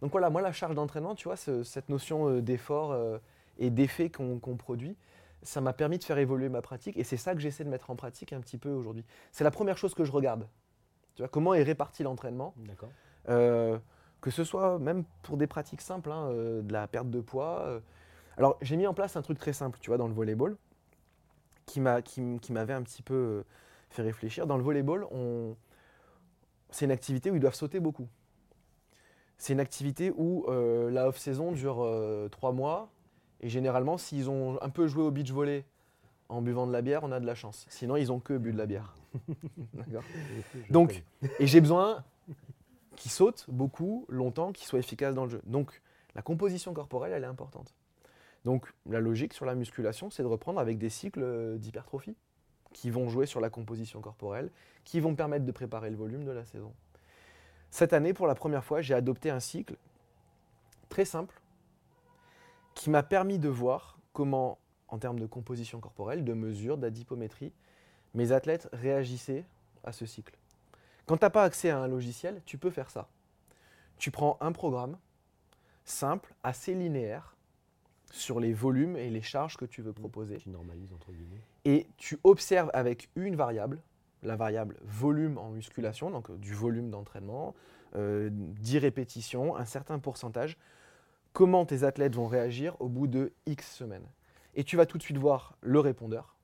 donc 0.03 0.13
voilà, 0.13 0.29
moi 0.29 0.43
la 0.43 0.53
charge 0.53 0.75
d'entraînement, 0.75 1.15
tu 1.15 1.29
vois, 1.29 1.37
ce- 1.37 1.63
cette 1.63 1.89
notion 1.89 2.29
euh, 2.29 2.43
d'effort 2.43 2.93
euh, 2.93 3.17
et 3.59 3.71
d'effet 3.71 4.11
qu'on 4.11 4.38
produit, 4.56 4.97
ça 5.42 5.61
m'a 5.61 5.73
permis 5.73 5.99
de 5.99 6.04
faire 6.04 6.18
évoluer 6.18 6.49
ma 6.49 6.62
pratique 6.62 6.97
et 6.97 7.04
c'est 7.04 7.16
ça 7.16 7.35
que 7.35 7.40
j'essaie 7.40 7.64
de 7.64 7.68
mettre 7.68 7.90
en 7.90 7.97
pratique 7.97 8.32
un 8.32 8.40
petit 8.40 8.59
peu 8.59 8.71
aujourd'hui. 8.71 9.04
C'est 9.32 9.44
la 9.44 9.50
première 9.50 9.76
chose 9.76 9.94
que 9.94 10.04
je 10.04 10.12
regarde. 10.12 10.49
Tu 11.14 11.23
vois, 11.23 11.28
comment 11.28 11.52
est 11.54 11.62
réparti 11.62 12.02
l'entraînement 12.02 12.54
D'accord. 12.59 12.90
euh, 13.28 13.78
que 14.21 14.30
ce 14.30 14.44
soit 14.44 14.78
même 14.78 15.04
pour 15.23 15.37
des 15.37 15.47
pratiques 15.47 15.80
simples, 15.80 16.12
hein, 16.12 16.28
euh, 16.30 16.62
de 16.62 16.73
la 16.73 16.87
perte 16.87 17.11
de 17.11 17.21
poids. 17.21 17.62
euh. 17.66 17.80
Alors 18.37 18.56
j'ai 18.62 18.76
mis 18.76 18.87
en 18.87 18.94
place 18.94 19.16
un 19.16 19.23
truc 19.23 19.38
très 19.38 19.52
simple, 19.52 19.78
tu 19.80 19.90
vois, 19.90 19.99
dans 19.99 20.06
le 20.06 20.14
volleyball, 20.14 20.56
qui 21.66 21.80
m'avait 21.80 22.73
un 22.73 22.82
petit 22.82 23.02
peu 23.02 23.44
fait 23.90 24.02
réfléchir. 24.02 24.47
Dans 24.47 24.56
le 24.56 24.62
volleyball, 24.62 25.06
on... 25.11 25.56
c'est 26.71 26.85
une 26.85 26.90
activité 26.92 27.30
où 27.30 27.35
ils 27.35 27.40
doivent 27.40 27.54
sauter 27.54 27.80
beaucoup. 27.80 28.09
C'est 29.38 29.52
une 29.52 29.61
activité 29.61 30.12
où 30.16 30.47
la 30.49 31.09
off-saison 31.09 31.52
dure 31.52 31.87
trois 32.30 32.52
mois. 32.52 32.90
Et 33.43 33.49
généralement, 33.49 33.99
s'ils 33.99 34.31
ont 34.31 34.61
un 34.63 34.71
peu 34.71 34.87
joué 34.87 35.03
au 35.03 35.11
beach 35.11 35.31
volley 35.31 35.65
en 36.29 36.41
buvant 36.41 36.67
de 36.67 36.73
la 36.73 36.81
bière, 36.81 37.03
on 37.03 37.13
a 37.13 37.21
de 37.21 37.27
la 37.27 37.35
chance. 37.35 37.67
Sinon, 37.69 37.97
ils 37.97 38.11
ont 38.13 38.21
que 38.21 38.37
bu 38.39 38.53
de 38.53 38.59
la 38.59 38.67
bière. 38.67 38.95
Donc, 40.71 41.03
et 41.39 41.47
j'ai 41.47 41.61
besoin 41.61 42.05
qu'ils 42.97 43.11
sautent 43.11 43.47
beaucoup, 43.49 44.07
longtemps, 44.09 44.53
qu'ils 44.53 44.67
soient 44.67 44.79
efficaces 44.79 45.15
dans 45.15 45.25
le 45.25 45.31
jeu. 45.31 45.43
Donc, 45.45 45.83
la 46.15 46.23
composition 46.23 46.73
corporelle, 46.73 47.13
elle 47.13 47.25
est 47.25 47.27
importante. 47.27 47.75
Donc, 48.45 48.73
la 48.89 49.01
logique 49.01 49.35
sur 49.35 49.45
la 49.45 49.55
musculation, 49.55 50.11
c'est 50.11 50.23
de 50.23 50.29
reprendre 50.29 50.61
avec 50.61 50.79
des 50.79 50.89
cycles 50.89 51.23
euh, 51.23 51.59
d'hypertrophie 51.59 52.17
qui 52.73 52.91
vont 52.91 53.09
jouer 53.09 53.27
sur 53.27 53.41
la 53.41 53.51
composition 53.51 54.01
corporelle, 54.01 54.51
qui 54.85 55.01
vont 55.01 55.15
permettre 55.15 55.45
de 55.45 55.53
préparer 55.53 55.91
le 55.91 55.97
volume 55.97 56.25
de 56.25 56.31
la 56.31 56.45
saison. 56.45 56.73
Cette 57.71 57.93
année, 57.93 58.15
pour 58.15 58.27
la 58.27 58.35
première 58.35 58.65
fois, 58.65 58.81
j'ai 58.81 58.95
adopté 58.95 59.31
un 59.31 59.41
cycle 59.41 59.77
très 60.89 61.05
simple 61.05 61.42
qui 62.75 62.91
m'a 62.91 63.02
permis 63.02 63.38
de 63.38 63.49
voir 63.49 63.99
comment, 64.12 64.59
en 64.88 64.99
termes 64.99 65.19
de 65.19 65.26
composition 65.26 65.81
corporelle, 65.81 66.25
de 66.25 66.33
mesure, 66.33 66.79
d'adipométrie, 66.79 67.52
mes 68.14 68.33
athlètes 68.33 68.69
réagissaient 68.73 69.45
à 69.85 69.93
ce 69.93 70.07
cycle. 70.07 70.37
Quand 71.07 71.17
tu 71.17 71.25
n'as 71.25 71.31
pas 71.31 71.45
accès 71.45 71.71
à 71.71 71.79
un 71.79 71.88
logiciel, 71.88 72.41
tu 72.45 72.59
peux 72.59 72.71
faire 72.71 72.91
ça. 72.91 73.09
Tu 73.99 74.11
prends 74.11 74.37
un 74.41 74.52
programme 74.52 74.97
simple, 75.85 76.35
assez 76.43 76.75
linéaire, 76.75 77.37
sur 78.12 78.41
les 78.41 78.52
volumes 78.52 78.97
et 78.97 79.09
les 79.11 79.23
charges 79.23 79.57
que 79.57 79.64
tu 79.64 79.81
veux 79.81 79.93
proposer, 79.95 80.37
Tu 80.37 80.50
normalises 80.50 80.93
entre 80.93 81.11
guillemets. 81.12 81.41
et 81.64 81.87
tu 81.97 82.19
observes 82.25 82.71
avec 82.75 83.09
une 83.17 83.37
variable, 83.37 83.81
la 84.23 84.37
variable 84.37 84.76
volume 84.85 85.38
en 85.38 85.49
musculation, 85.49 86.11
donc 86.11 86.31
du 86.38 86.52
volume 86.52 86.91
d'entraînement, 86.91 87.55
euh, 87.97 88.29
10 88.31 88.79
répétitions, 88.79 89.57
un 89.57 89.64
certain 89.64 89.99
pourcentage, 89.99 90.59
comment 91.33 91.65
tes 91.65 91.85
athlètes 91.85 92.15
vont 92.15 92.27
réagir 92.27 92.77
au 92.81 92.89
bout 92.89 93.07
de 93.07 93.33
X 93.47 93.77
semaines. 93.77 94.07
Et 94.55 94.65
tu 94.65 94.77
vas 94.77 94.87
tout 94.87 94.99
de 94.99 95.03
suite 95.03 95.17
voir 95.17 95.57
le 95.61 95.81
répondeur, 95.81 96.37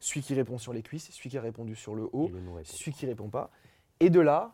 celui 0.00 0.22
qui 0.22 0.34
répond 0.34 0.58
sur 0.58 0.72
les 0.72 0.82
cuisses, 0.82 1.10
celui 1.10 1.30
qui 1.30 1.38
a 1.38 1.40
répondu 1.40 1.76
sur 1.76 1.94
le 1.94 2.08
haut, 2.12 2.28
le 2.28 2.64
celui 2.64 2.92
qui 2.92 3.06
répond 3.06 3.28
pas. 3.28 3.50
Et 4.00 4.10
de 4.10 4.20
là, 4.20 4.52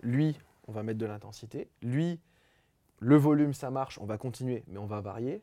lui, 0.00 0.38
on 0.66 0.72
va 0.72 0.82
mettre 0.82 0.98
de 0.98 1.06
l'intensité. 1.06 1.68
Lui, 1.82 2.20
le 2.98 3.16
volume, 3.16 3.52
ça 3.52 3.70
marche, 3.70 3.98
on 3.98 4.06
va 4.06 4.16
continuer, 4.16 4.64
mais 4.68 4.78
on 4.78 4.86
va 4.86 5.00
varier. 5.00 5.42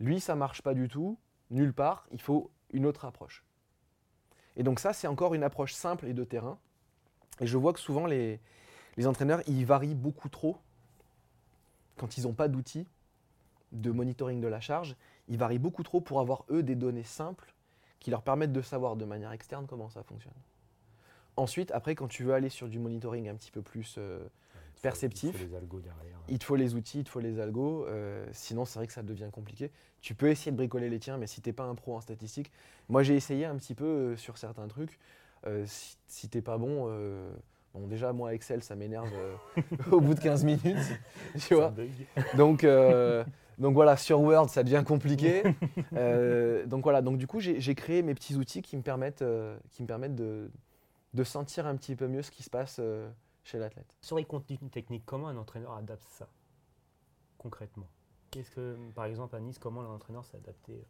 Lui, 0.00 0.20
ça 0.20 0.34
marche 0.34 0.62
pas 0.62 0.74
du 0.74 0.88
tout, 0.88 1.18
nulle 1.50 1.74
part, 1.74 2.06
il 2.12 2.20
faut 2.20 2.50
une 2.72 2.86
autre 2.86 3.04
approche. 3.04 3.44
Et 4.56 4.62
donc 4.62 4.80
ça, 4.80 4.92
c'est 4.92 5.06
encore 5.06 5.34
une 5.34 5.42
approche 5.42 5.74
simple 5.74 6.06
et 6.06 6.14
de 6.14 6.24
terrain. 6.24 6.58
Et 7.40 7.46
je 7.46 7.56
vois 7.56 7.72
que 7.72 7.80
souvent, 7.80 8.06
les, 8.06 8.40
les 8.96 9.06
entraîneurs, 9.06 9.42
ils 9.46 9.66
varient 9.66 9.94
beaucoup 9.94 10.28
trop 10.28 10.58
quand 11.98 12.16
ils 12.16 12.24
n'ont 12.24 12.32
pas 12.32 12.48
d'outils 12.48 12.86
de 13.72 13.90
monitoring 13.90 14.40
de 14.40 14.46
la 14.48 14.60
charge. 14.60 14.96
Ils 15.28 15.36
varient 15.36 15.58
beaucoup 15.58 15.82
trop 15.82 16.00
pour 16.00 16.20
avoir, 16.20 16.44
eux, 16.48 16.62
des 16.62 16.74
données 16.74 17.04
simples 17.04 17.52
qui 18.00 18.10
leur 18.10 18.22
permettent 18.22 18.52
de 18.52 18.62
savoir 18.62 18.96
de 18.96 19.04
manière 19.04 19.32
externe 19.32 19.66
comment 19.68 19.90
ça 19.90 20.02
fonctionne. 20.02 20.32
Ensuite, 21.36 21.70
après, 21.72 21.94
quand 21.94 22.08
tu 22.08 22.24
veux 22.24 22.32
aller 22.32 22.48
sur 22.48 22.68
du 22.68 22.78
monitoring 22.78 23.28
un 23.28 23.34
petit 23.34 23.50
peu 23.50 23.60
plus, 23.62 23.96
euh, 23.98 24.20
Il 24.22 24.58
faut- 24.76 24.82
perceptif. 24.82 25.34
Il 25.34 25.38
faut 25.40 25.46
les 25.48 25.54
algos 25.56 25.80
derrière. 25.80 26.18
il 26.28 26.38
te 26.38 26.44
faut 26.44 26.56
les 26.56 26.74
outils, 26.74 27.00
il 27.00 27.04
te 27.04 27.10
faut 27.10 27.20
les 27.20 27.38
algos. 27.40 27.84
euh, 27.86 28.26
sinon, 28.32 28.64
c'est 28.64 28.78
vrai 28.78 28.86
que 28.86 28.92
ça 28.92 29.02
devient 29.02 29.28
compliqué. 29.30 29.70
Tu 30.00 30.14
peux 30.14 30.28
essayer 30.30 30.50
de 30.52 30.56
bricoler 30.56 30.88
les 30.88 30.98
tiens, 31.00 31.18
mais 31.18 31.26
si 31.26 31.40
t'es 31.42 31.52
pas 31.52 31.64
un 31.64 31.74
pro 31.74 31.96
en 31.96 32.00
statistique, 32.00 32.50
moi 32.88 33.02
j'ai 33.02 33.16
essayé 33.16 33.44
un 33.44 33.56
petit 33.56 33.74
peu 33.74 33.84
euh, 33.84 34.16
sur 34.16 34.38
certains 34.38 34.68
trucs. 34.68 34.98
Euh, 35.46 35.64
si 35.66 35.96
si 36.06 36.28
t'es 36.28 36.40
pas 36.42 36.56
bon, 36.58 36.86
bon 37.78 37.86
déjà 37.86 38.12
moi 38.12 38.34
Excel 38.34 38.62
ça 38.62 38.76
m'énerve 38.76 39.10
euh, 39.14 39.62
au 39.92 40.00
bout 40.00 40.14
de 40.14 40.20
15 40.20 40.44
minutes, 40.44 40.62
tu 41.34 41.40
Ça 41.40 41.54
vois. 41.54 41.68
bug. 41.70 41.90
Donc, 42.36 42.64
euh, 42.64 43.24
donc 43.58 43.74
voilà, 43.74 43.96
sur 43.96 44.20
Word, 44.20 44.48
ça 44.48 44.62
devient 44.62 44.84
compliqué. 44.86 45.42
Euh, 45.94 46.66
donc 46.66 46.82
voilà, 46.84 47.00
donc 47.02 47.18
du 47.18 47.26
coup, 47.26 47.40
j'ai 47.40 47.74
créé 47.74 48.02
mes 48.02 48.14
petits 48.14 48.36
outils 48.36 48.62
qui 48.62 48.76
me 48.76 48.82
permettent, 48.82 49.22
euh, 49.22 49.56
qui 49.70 49.82
me 49.82 49.88
permettent 49.88 50.14
de, 50.14 50.50
de 51.14 51.24
sentir 51.24 51.66
un 51.66 51.74
petit 51.76 51.96
peu 51.96 52.06
mieux 52.06 52.22
ce 52.22 52.30
qui 52.30 52.42
se 52.42 52.50
passe 52.50 52.76
euh, 52.78 53.08
chez 53.42 53.58
l'athlète. 53.58 53.96
Sur 54.02 54.16
les 54.18 54.24
contenus 54.24 54.60
techniques, 54.70 55.04
comment 55.06 55.28
un 55.28 55.36
entraîneur 55.36 55.72
adapte 55.72 56.06
ça 56.10 56.28
concrètement? 57.38 57.88
Qu'est-ce 58.30 58.50
que, 58.50 58.76
par 58.94 59.06
exemple, 59.06 59.34
à 59.34 59.40
Nice, 59.40 59.58
comment 59.58 59.82
l'entraîneur 59.82 60.24
s'est 60.26 60.36
adapté 60.36 60.84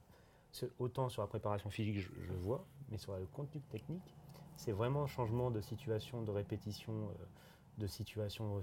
Autant 0.78 1.09
sur 1.09 1.23
la 1.23 1.28
préparation 1.28 1.71
physique, 1.71 2.00
je, 2.00 2.09
je 2.26 2.33
vois, 2.33 2.66
mais 2.90 2.99
sur 2.99 3.14
le 3.16 3.26
contenu 3.26 3.61
technique, 3.71 4.16
c'est 4.59 4.73
vraiment 4.73 5.05
un 5.05 5.07
changement 5.07 5.50
de 5.50 5.61
situation, 5.61 6.23
de 6.23 6.31
répétition, 6.31 6.93
euh, 6.93 7.25
de 7.79 7.87
situation 7.87 8.59
euh, 8.59 8.61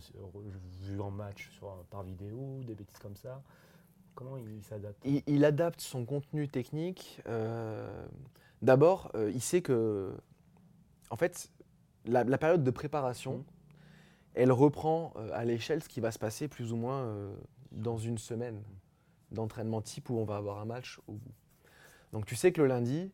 vue 0.84 1.00
en 1.02 1.10
match 1.10 1.50
sur, 1.52 1.74
par 1.90 2.04
vidéo, 2.04 2.62
des 2.68 2.76
bêtises 2.76 3.00
comme 3.00 3.16
ça. 3.16 3.42
Comment 4.14 4.38
il 4.38 4.64
s'adapte? 4.64 5.02
Il, 5.06 5.24
il 5.28 5.44
adapte 5.46 5.82
son 5.82 6.06
contenu 6.06 6.48
technique. 6.48 7.22
euh, 7.28 8.06
D'abord, 8.62 9.12
euh, 9.16 9.32
il 9.34 9.42
sait 9.42 9.62
que, 9.62 10.14
en 11.10 11.18
fait, 11.18 11.50
la, 12.06 12.24
la 12.24 12.38
période 12.38 12.64
de 12.64 12.72
préparation, 12.72 13.38
Mhm. 13.38 13.44
elle 14.36 14.52
reprend 14.52 15.14
euh, 15.16 15.30
à 15.34 15.46
l'échelle 15.46 15.82
ce 15.82 15.90
qui 15.90 16.02
va 16.02 16.12
se 16.12 16.20
passer 16.20 16.48
plus 16.48 16.72
ou 16.74 16.76
moins 16.76 17.32
dans 17.72 17.98
une 17.98 18.18
semaine 18.18 18.62
d'entraînement 19.32 19.82
type 19.82 20.10
où 20.10 20.18
on 20.18 20.26
va 20.26 20.38
avoir 20.38 20.60
un 20.60 20.66
match 20.66 21.00
au 21.08 21.14
bout. 21.14 21.34
Donc 22.14 22.26
tu 22.26 22.36
sais 22.36 22.52
que 22.54 22.62
le 22.62 22.68
lundi, 22.68 23.12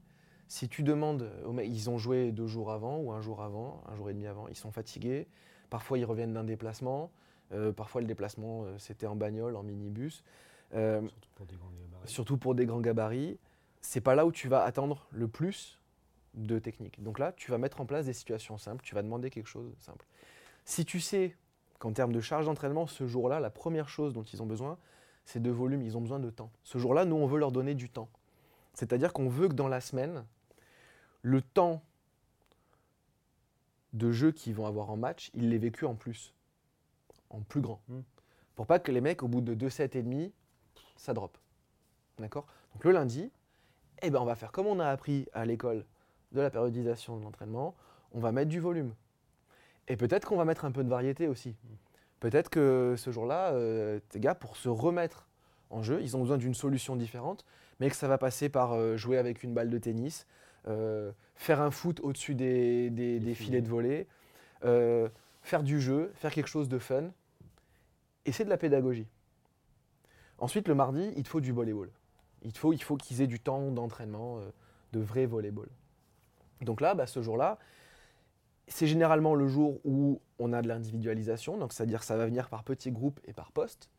si 0.51 0.67
tu 0.67 0.84
demandes, 0.84 1.31
ils 1.63 1.89
ont 1.89 1.98
joué 1.98 2.34
deux 2.34 2.46
jours 2.46 2.74
avant 2.74 2.98
ou 2.98 3.13
un 3.13 3.22
jour 3.22 3.41
avant, 3.41 3.81
un 3.88 3.96
jour 3.96 4.10
et 4.10 4.13
demi 4.13 4.27
avant, 4.27 4.50
ils 4.50 4.58
sont 4.58 4.70
fatigués. 4.70 5.29
Parfois 5.70 5.98
ils 5.98 6.03
reviennent 6.03 6.34
d'un 6.34 6.43
déplacement. 6.43 7.10
euh, 7.53 7.72
parfois 7.72 8.01
le 8.01 8.08
déplacement 8.08 8.65
euh, 8.65 8.77
c'était 8.77 9.08
en 9.08 9.15
bagnole, 9.15 9.55
en 9.55 9.63
minibus. 9.63 10.25
Euh, 10.74 11.01
Surtout 11.05 11.29
pour 11.38 11.46
des 11.46 11.55
grands 11.55 11.70
gabarits. 11.72 12.12
surtout 12.12 12.38
pour 12.38 12.53
des 12.53 12.65
grands 12.65 12.81
gabarits, 12.81 13.39
c'est 13.79 14.01
pas 14.01 14.13
là 14.13 14.25
où 14.25 14.34
tu 14.34 14.50
vas 14.50 14.65
attendre 14.65 15.08
le 15.12 15.29
plus 15.29 15.79
de 16.34 16.60
technique. 16.60 17.01
Donc 17.01 17.17
là, 17.17 17.31
tu 17.31 17.50
vas 17.50 17.58
mettre 17.58 17.79
en 17.79 17.86
place 17.86 18.08
des 18.08 18.13
situations 18.13 18.58
simples, 18.58 18.84
tu 18.84 18.93
vas 18.93 19.03
demander 19.03 19.29
quelque 19.29 19.48
chose 19.48 19.70
de 19.74 19.79
simple. 19.79 20.05
Si 20.65 20.84
tu 20.84 21.00
sais 21.00 21.34
qu'en 21.79 21.93
termes 21.93 22.12
de 22.12 22.20
charge 22.20 22.48
d'entraînement, 22.48 22.88
ce 22.88 23.08
jour-là, 23.08 23.39
la 23.39 23.51
première 23.51 23.88
chose 23.88 24.13
dont 24.13 24.24
ils 24.24 24.43
ont 24.43 24.48
besoin, 24.48 24.77
c'est 25.24 25.41
de 25.41 25.50
volume, 25.50 25.81
ils 25.81 25.98
ont 25.98 26.01
besoin 26.01 26.20
de 26.20 26.29
temps. 26.29 26.51
Ce 26.63 26.77
jour-là, 26.77 27.05
nous, 27.05 27.15
on 27.15 27.25
veut 27.25 27.39
leur 27.39 27.53
donner 27.53 27.74
du 27.74 27.89
temps. 27.89 28.10
C'est-à-dire 28.74 29.13
qu'on 29.13 29.29
veut 29.29 29.48
que 29.48 29.53
dans 29.53 29.70
la 29.70 29.79
semaine, 29.79 30.25
le 31.22 31.42
temps 31.42 31.82
de 33.94 34.12
jeu 34.12 34.32
qu'ils 34.32 34.56
vont 34.56 34.66
avoir 34.66 34.90
en 34.90 34.98
match, 34.98 35.32
ils 35.34 35.50
l'aient 35.50 35.58
vécu 35.58 35.86
en 35.86 35.96
plus, 35.96 36.34
en 37.30 37.42
plus 37.42 37.62
grand. 37.62 37.82
Mm. 37.88 38.00
Pour 38.56 38.66
pas 38.66 38.80
que 38.80 38.92
les 38.92 39.01
mecs, 39.01 39.24
au 39.24 39.28
bout 39.28 39.42
de 39.42 39.54
2 39.54 39.70
sets 39.70 39.98
et 39.98 40.04
demi, 40.04 40.34
ça 40.96 41.13
drop. 41.13 41.38
D'accord? 42.20 42.46
Donc 42.74 42.84
le 42.86 42.92
lundi, 42.92 43.32
eh 44.01 44.10
ben, 44.10 44.20
on 44.20 44.25
va 44.25 44.36
faire 44.36 44.51
comme 44.51 44.68
on 44.68 44.80
a 44.80 44.88
appris 44.88 45.28
à 45.34 45.46
l'école 45.46 45.86
de 46.32 46.42
la 46.42 46.50
périodisation 46.50 47.18
de 47.18 47.24
l'entraînement, 47.24 47.75
on 48.13 48.20
va 48.20 48.32
mettre 48.32 48.50
du 48.50 48.60
volume. 48.60 48.94
Et 49.88 49.98
peut-être 49.98 50.28
qu'on 50.28 50.38
va 50.38 50.46
mettre 50.46 50.66
un 50.66 50.72
peu 50.72 50.84
de 50.84 50.90
variété 50.90 51.28
aussi. 51.28 51.56
Peut-être 52.20 52.50
que 52.50 52.96
ce 52.98 53.12
jour-là, 53.12 53.51
euh, 53.54 54.00
tes 54.10 54.20
gars, 54.20 54.36
pour 54.36 54.56
se 54.56 54.70
remettre 54.70 55.28
en 55.70 55.82
jeu, 55.82 56.01
ils 56.01 56.16
ont 56.16 56.22
besoin 56.22 56.38
d'une 56.38 56.54
solution 56.54 56.96
différente, 56.96 57.46
mais 57.80 57.90
que 57.90 57.96
ça 57.96 58.08
va 58.08 58.18
passer 58.18 58.48
par 58.48 58.74
euh, 58.74 58.96
jouer 58.96 59.18
avec 59.18 59.44
une 59.44 59.54
balle 59.54 59.70
de 59.70 59.78
tennis, 59.78 60.28
faire 61.36 61.62
un 61.62 61.72
foot 61.72 62.00
au-dessus 62.01 62.36
des, 62.36 62.89
des- 62.89 63.20
des 63.20 63.34
filets. 63.34 63.62
de 63.62 63.68
volée, 63.68 64.08
euh, 64.63 65.10
faire 65.41 65.63
du 65.63 65.82
jeu, 65.82 66.12
faire 66.15 66.32
quelque 66.32 66.48
chose 66.50 66.70
de 66.70 66.77
fun. 66.80 67.12
Et 68.25 68.32
c'est 68.32 68.46
de 68.46 68.50
la 68.50 68.58
pédagogie. 68.58 69.08
Ensuite, 70.38 70.68
le 70.68 70.75
mardi, 70.75 71.12
il 71.15 71.24
te 71.24 71.30
faut 71.30 71.41
du 71.41 71.51
volleyball. 71.51 71.89
Il 72.44 72.56
faut, 72.58 72.74
il 72.74 72.82
faut 72.82 72.98
qu'ils 72.98 73.22
aient 73.22 73.27
du 73.27 73.39
temps 73.39 73.72
d'entraînement, 73.72 74.38
euh, 74.39 74.50
de 74.94 75.00
vrai 75.00 75.25
volleyball. 75.25 75.70
Donc 76.62 76.82
là, 76.82 76.94
bah, 76.96 77.08
ce 77.08 77.22
jour-là, 77.22 77.58
c'est 78.68 78.88
généralement 78.88 79.36
le 79.36 79.48
jour 79.48 79.80
où 79.84 80.22
on 80.39 80.53
a 80.53 80.62
de 80.62 80.68
l'individualisation, 80.68 81.58
donc 81.58 81.74
c'est-à-dire 81.74 82.03
ça 82.03 82.18
va 82.18 82.25
venir 82.25 82.50
par 82.50 82.63
petits 82.63 82.91
groupes 82.91 83.20
et 83.25 83.34
par 83.34 83.51
poste. 83.51 83.89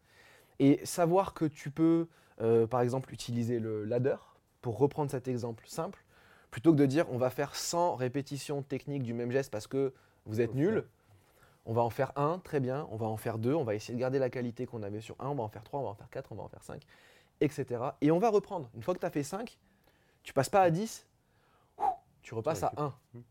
Et 0.58 0.80
savoir 0.84 1.34
que 1.34 1.44
tu 1.44 1.70
peux, 1.70 2.08
euh, 2.40 2.66
par 2.66 2.80
exemple, 2.80 3.12
utiliser 3.12 3.58
le 3.58 3.84
ladder, 3.84 4.16
pour 4.60 4.78
reprendre 4.78 5.10
cet 5.10 5.28
exemple 5.28 5.64
simple, 5.66 6.01
Plutôt 6.52 6.72
que 6.72 6.76
de 6.76 6.86
dire 6.86 7.06
on 7.10 7.16
va 7.16 7.30
faire 7.30 7.56
100 7.56 7.96
répétitions 7.96 8.62
techniques 8.62 9.02
du 9.02 9.14
même 9.14 9.32
geste 9.32 9.50
parce 9.50 9.66
que 9.66 9.92
vous 10.26 10.40
êtes 10.40 10.54
nul, 10.54 10.84
on 11.64 11.72
va 11.72 11.80
en 11.80 11.88
faire 11.88 12.12
un, 12.14 12.38
très 12.38 12.60
bien, 12.60 12.86
on 12.90 12.96
va 12.96 13.06
en 13.06 13.16
faire 13.16 13.38
deux, 13.38 13.54
on 13.54 13.64
va 13.64 13.74
essayer 13.74 13.94
de 13.94 14.00
garder 14.00 14.18
la 14.18 14.28
qualité 14.28 14.66
qu'on 14.66 14.82
avait 14.82 15.00
sur 15.00 15.16
un, 15.18 15.28
on 15.28 15.34
va 15.34 15.44
en 15.44 15.48
faire 15.48 15.64
trois, 15.64 15.80
on 15.80 15.84
va 15.84 15.88
en 15.88 15.94
faire 15.94 16.10
quatre, 16.10 16.30
on 16.30 16.34
va 16.34 16.42
en 16.42 16.48
faire 16.48 16.62
cinq, 16.62 16.82
etc. 17.40 17.82
Et 18.02 18.10
on 18.10 18.18
va 18.18 18.28
reprendre. 18.28 18.70
Une 18.74 18.82
fois 18.82 18.94
que 18.94 19.00
tu 19.00 19.06
as 19.06 19.10
fait 19.10 19.22
5, 19.22 19.58
tu 20.22 20.34
passes 20.34 20.50
pas 20.50 20.60
à 20.60 20.70
10, 20.70 21.06
ouh, 21.78 21.84
tu 22.20 22.34
repasses 22.34 22.62
à 22.62 22.68
récupères. 22.68 22.98
1. 23.14 23.18
Mm. 23.18 23.22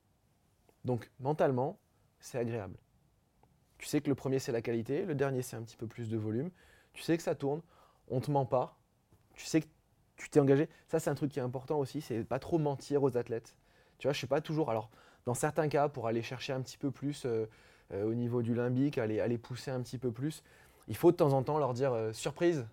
Donc 0.86 1.12
mentalement, 1.20 1.78
c'est 2.20 2.40
agréable. 2.40 2.78
Tu 3.78 3.86
sais 3.86 4.02
que 4.02 4.10
le 4.10 4.16
premier 4.16 4.40
c'est 4.40 4.52
la 4.52 4.64
qualité, 4.64 5.06
le 5.06 5.14
dernier 5.14 5.44
c'est 5.44 5.56
un 5.56 5.62
petit 5.62 5.78
peu 5.78 5.86
plus 5.86 6.10
de 6.10 6.18
volume, 6.18 6.50
tu 6.94 7.04
sais 7.04 7.16
que 7.18 7.24
ça 7.24 7.36
tourne, 7.36 7.62
on 8.10 8.20
te 8.20 8.32
ment 8.32 8.48
pas, 8.48 8.78
tu 9.36 9.46
sais 9.46 9.62
que 9.62 9.68
tu 10.22 10.30
t'es 10.30 10.40
engagé. 10.40 10.70
Ça 10.88 11.00
c'est 11.00 11.10
un 11.10 11.16
truc 11.16 11.32
qui 11.32 11.40
est 11.40 11.44
important 11.44 11.80
aussi, 11.80 12.02
c'est 12.02 12.24
pas 12.24 12.40
trop 12.40 12.58
mentir 12.58 13.04
aux 13.04 13.18
athlètes. 13.18 13.56
Tu 13.98 14.08
vois, 14.08 14.14
je 14.14 14.18
suis 14.18 14.28
pas 14.28 14.42
toujours. 14.42 14.72
Alors, 14.72 14.90
dans 15.26 15.36
certains 15.36 15.68
cas, 15.68 15.88
pour 15.88 16.08
aller 16.08 16.24
chercher 16.24 16.54
un 16.54 16.62
petit 16.62 16.78
peu 16.78 16.90
plus 16.90 17.26
euh, 17.26 17.46
euh, 17.94 18.04
au 18.04 18.14
niveau 18.14 18.42
du 18.42 18.56
limbique, 18.56 18.98
aller, 18.98 19.38
pousser 19.38 19.70
un 19.70 19.82
petit 19.82 20.00
peu 20.00 20.12
plus, 20.12 20.44
il 20.88 20.96
faut 20.96 21.12
de 21.12 21.18
temps 21.18 21.34
en 21.34 21.44
temps 21.44 21.60
leur 21.60 21.74
dire 21.74 21.94
euh, 21.94 22.12
surprise, 22.12 22.66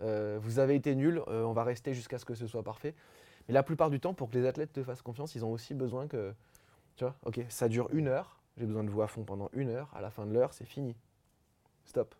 vous 0.00 0.60
avez 0.60 0.76
été 0.76 0.94
nul, 0.94 1.20
on 1.26 1.52
va 1.52 1.64
rester 1.64 1.92
jusqu'à 1.92 2.18
ce 2.18 2.24
que 2.24 2.36
ce 2.36 2.46
soit 2.46 2.62
parfait. 2.62 2.94
Mais 3.48 3.54
la 3.54 3.64
plupart 3.64 3.90
du 3.90 3.98
temps, 3.98 4.14
pour 4.14 4.30
que 4.30 4.38
les 4.38 4.46
athlètes 4.46 4.72
te 4.72 4.84
fassent 4.84 5.02
confiance, 5.02 5.34
ils 5.34 5.44
ont 5.44 5.50
aussi 5.50 5.74
besoin 5.74 6.06
que, 6.06 6.32
tu 6.94 7.02
vois, 7.02 7.16
ok, 7.24 7.40
ça 7.48 7.68
dure 7.68 7.88
une 7.92 8.06
heure, 8.06 8.38
j'ai 8.58 8.64
besoin 8.64 8.84
de 8.84 8.90
vous 8.90 9.02
à 9.02 9.08
fond 9.08 9.24
pendant 9.24 9.48
une 9.54 9.70
heure, 9.70 9.90
à 9.96 10.00
la 10.00 10.10
fin 10.10 10.24
de 10.24 10.32
l'heure, 10.32 10.52
c'est 10.52 10.66
fini. 10.66 10.94
Stop. 11.84 12.14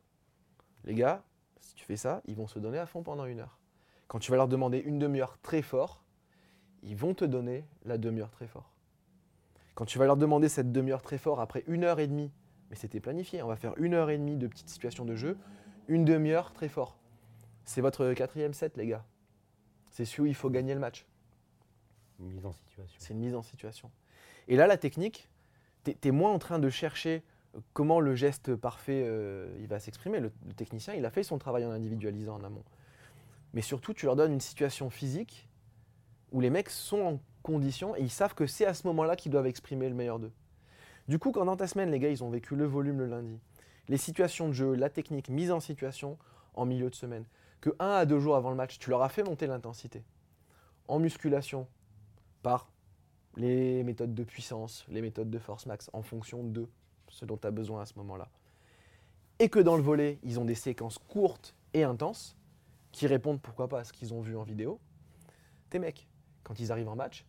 Les 0.85 0.95
gars, 0.95 1.23
si 1.61 1.77
tu 1.77 1.85
fais 1.85 1.97
ça, 1.97 2.21
ils 2.27 2.35
vont 2.35 2.49
se 2.49 2.59
donner 2.59 2.79
à 2.79 2.87
fond 2.87 3.05
pendant 3.05 3.27
une 3.27 3.39
heure. 3.39 3.59
Quand 4.09 4.19
tu 4.19 4.31
vas 4.31 4.39
leur 4.39 4.49
demander 4.49 4.79
une 4.79 4.99
demi-heure 4.99 5.39
très 5.43 5.61
fort, 5.61 6.03
ils 6.83 6.97
vont 6.97 7.15
te 7.15 7.27
donner 7.27 7.65
la 7.85 7.99
demi-heure 7.99 8.31
très 8.31 8.47
fort. 8.47 8.73
Quand 9.75 9.85
tu 9.85 9.99
vas 9.99 10.07
leur 10.07 10.17
demander 10.17 10.49
cette 10.49 10.73
demi-heure 10.73 11.03
très 11.03 11.19
fort 11.19 11.41
après 11.41 11.63
une 11.67 11.85
heure 11.85 12.01
et 12.01 12.07
demie, 12.07 12.33
mais 12.71 12.77
c'était 12.77 13.01
planifié, 13.01 13.43
on 13.43 13.49
va 13.49 13.57
faire 13.57 13.75
une 13.77 13.95
heure 13.95 14.11
et 14.11 14.19
demie 14.19 14.37
de 14.37 14.47
petites 14.47 14.71
situations 14.71 15.05
de 15.05 15.15
jeu, 15.15 15.37
une 15.89 16.05
demi-heure 16.05 16.53
très 16.53 16.69
fort. 16.69 16.99
C'est 17.65 17.83
votre 17.83 18.15
quatrième 18.15 18.55
set, 18.55 18.77
les 18.79 18.87
gars. 18.87 19.05
C'est 19.91 20.07
celui 20.07 20.23
où 20.23 20.27
il 20.27 20.35
faut 20.35 20.51
gagner 20.51 20.75
le 20.75 20.81
match. 20.81 21.07
Une 22.19 22.33
mise 22.33 22.47
en 22.47 22.53
situation. 22.53 22.97
C'est 22.99 23.13
une 23.13 23.21
mise 23.21 23.35
en 23.35 23.43
situation. 23.43 23.91
Et 24.49 24.57
là, 24.57 24.67
la 24.67 24.79
technique, 24.79 25.29
tu 25.85 25.95
es, 26.03 26.11
moins 26.11 26.33
en 26.33 26.39
train 26.39 26.59
de 26.59 26.71
chercher 26.71 27.23
comment 27.75 28.01
le 28.01 28.15
geste 28.15 28.57
parfait 28.57 29.03
euh, 29.05 29.55
il 29.61 29.67
va 29.67 29.81
s'exprimer. 29.81 30.19
Le, 30.21 30.33
le 30.47 30.55
technicien, 30.55 30.95
il 30.95 31.05
a 31.05 31.11
fait 31.11 31.23
son 31.23 31.39
travail 31.39 31.67
en 31.67 31.71
individualisant 31.71 32.37
en 32.37 32.45
amont. 32.45 32.65
Mais 33.55 33.63
surtout, 33.63 33.95
tu 33.95 34.07
leur 34.07 34.17
donnes 34.17 34.33
une 34.33 34.41
situation 34.41 34.91
physique 34.91 35.49
où 36.33 36.41
les 36.41 36.51
mecs 36.51 36.71
sont 36.71 37.01
en 37.01 37.21
condition 37.43 37.97
et 37.97 38.01
ils 38.01 38.11
savent 38.11 38.35
que 38.35 38.47
c'est 38.47 38.67
à 38.67 38.75
ce 38.75 38.87
moment-là 38.89 39.17
qu'ils 39.17 39.33
doivent 39.33 39.47
exprimer 39.47 39.89
le 39.89 39.95
meilleur 39.95 40.19
d'eux. 40.19 40.33
Du 41.09 41.19
coup, 41.19 41.33
quand 41.33 41.47
dans 41.47 41.57
ta 41.57 41.67
semaine, 41.67 41.91
les 41.91 41.99
gars, 41.99 42.11
ils 42.11 42.23
ont 42.23 42.31
vécu 42.31 42.55
le 42.55 42.67
volume 42.67 42.99
le 42.99 43.07
lundi, 43.07 43.41
les 43.89 43.97
situations 43.97 44.49
de 44.49 44.53
jeu, 44.53 44.75
la 44.75 44.91
technique, 44.91 45.31
mise 45.31 45.51
en 45.51 45.61
situation 45.61 46.19
en 46.55 46.67
milieu 46.67 46.91
de 46.91 46.95
semaine, 46.95 47.25
que 47.61 47.71
un 47.79 47.93
à 47.93 48.05
deux 48.05 48.21
jours 48.21 48.37
avant 48.37 48.51
le 48.51 48.57
match, 48.57 48.79
tu 48.79 48.91
leur 48.91 49.03
as 49.03 49.09
fait 49.09 49.23
monter 49.23 49.47
l'intensité. 49.47 50.05
En 50.87 50.99
musculation, 50.99 51.67
par 52.43 52.71
les 53.37 53.83
méthodes 53.85 54.15
de 54.15 54.25
puissance, 54.25 54.85
les 54.89 55.01
méthodes 55.01 55.31
de 55.31 55.39
force 55.39 55.67
max, 55.67 55.89
en 55.93 56.03
fonction 56.03 56.43
de 56.45 56.69
ce 57.09 57.25
dont 57.25 57.37
tu 57.37 57.47
as 57.47 57.51
besoin 57.51 57.83
à 57.83 57.87
ce 57.87 57.95
moment-là. 57.97 58.29
Et 59.39 59.49
que 59.49 59.61
dans 59.61 59.77
le 59.77 59.83
volet, 59.83 60.19
ils 60.23 60.39
ont 60.41 60.45
des 60.45 60.55
séquences 60.55 60.99
courtes 60.99 61.55
et 61.73 61.85
intenses, 61.85 62.37
qui 62.99 63.07
répondent 63.07 63.41
pourquoi 63.41 63.69
pas 63.69 63.79
à 63.79 63.85
ce 63.85 63.93
qu'ils 63.93 64.13
ont 64.13 64.21
vu 64.21 64.37
en 64.37 64.43
vidéo. 64.43 64.81
Tes 65.71 65.79
mecs, 65.79 66.09
quand 66.43 66.59
ils 66.59 66.73
arrivent 66.73 66.89
en 66.89 66.97
match, 66.97 67.25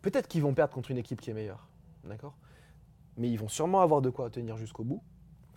peut-être 0.00 0.26
qu'ils 0.26 0.40
vont 0.40 0.54
perdre 0.54 0.72
contre 0.72 0.90
une 0.90 0.96
équipe 0.96 1.20
qui 1.20 1.28
est 1.28 1.34
meilleure, 1.34 1.68
d'accord? 2.04 2.34
Mais 3.18 3.28
ils 3.28 3.38
vont 3.38 3.48
sûrement 3.48 3.82
avoir 3.82 4.00
de 4.00 4.08
quoi 4.08 4.30
tenir 4.30 4.56
jusqu'au 4.56 4.84
bout. 4.84 5.02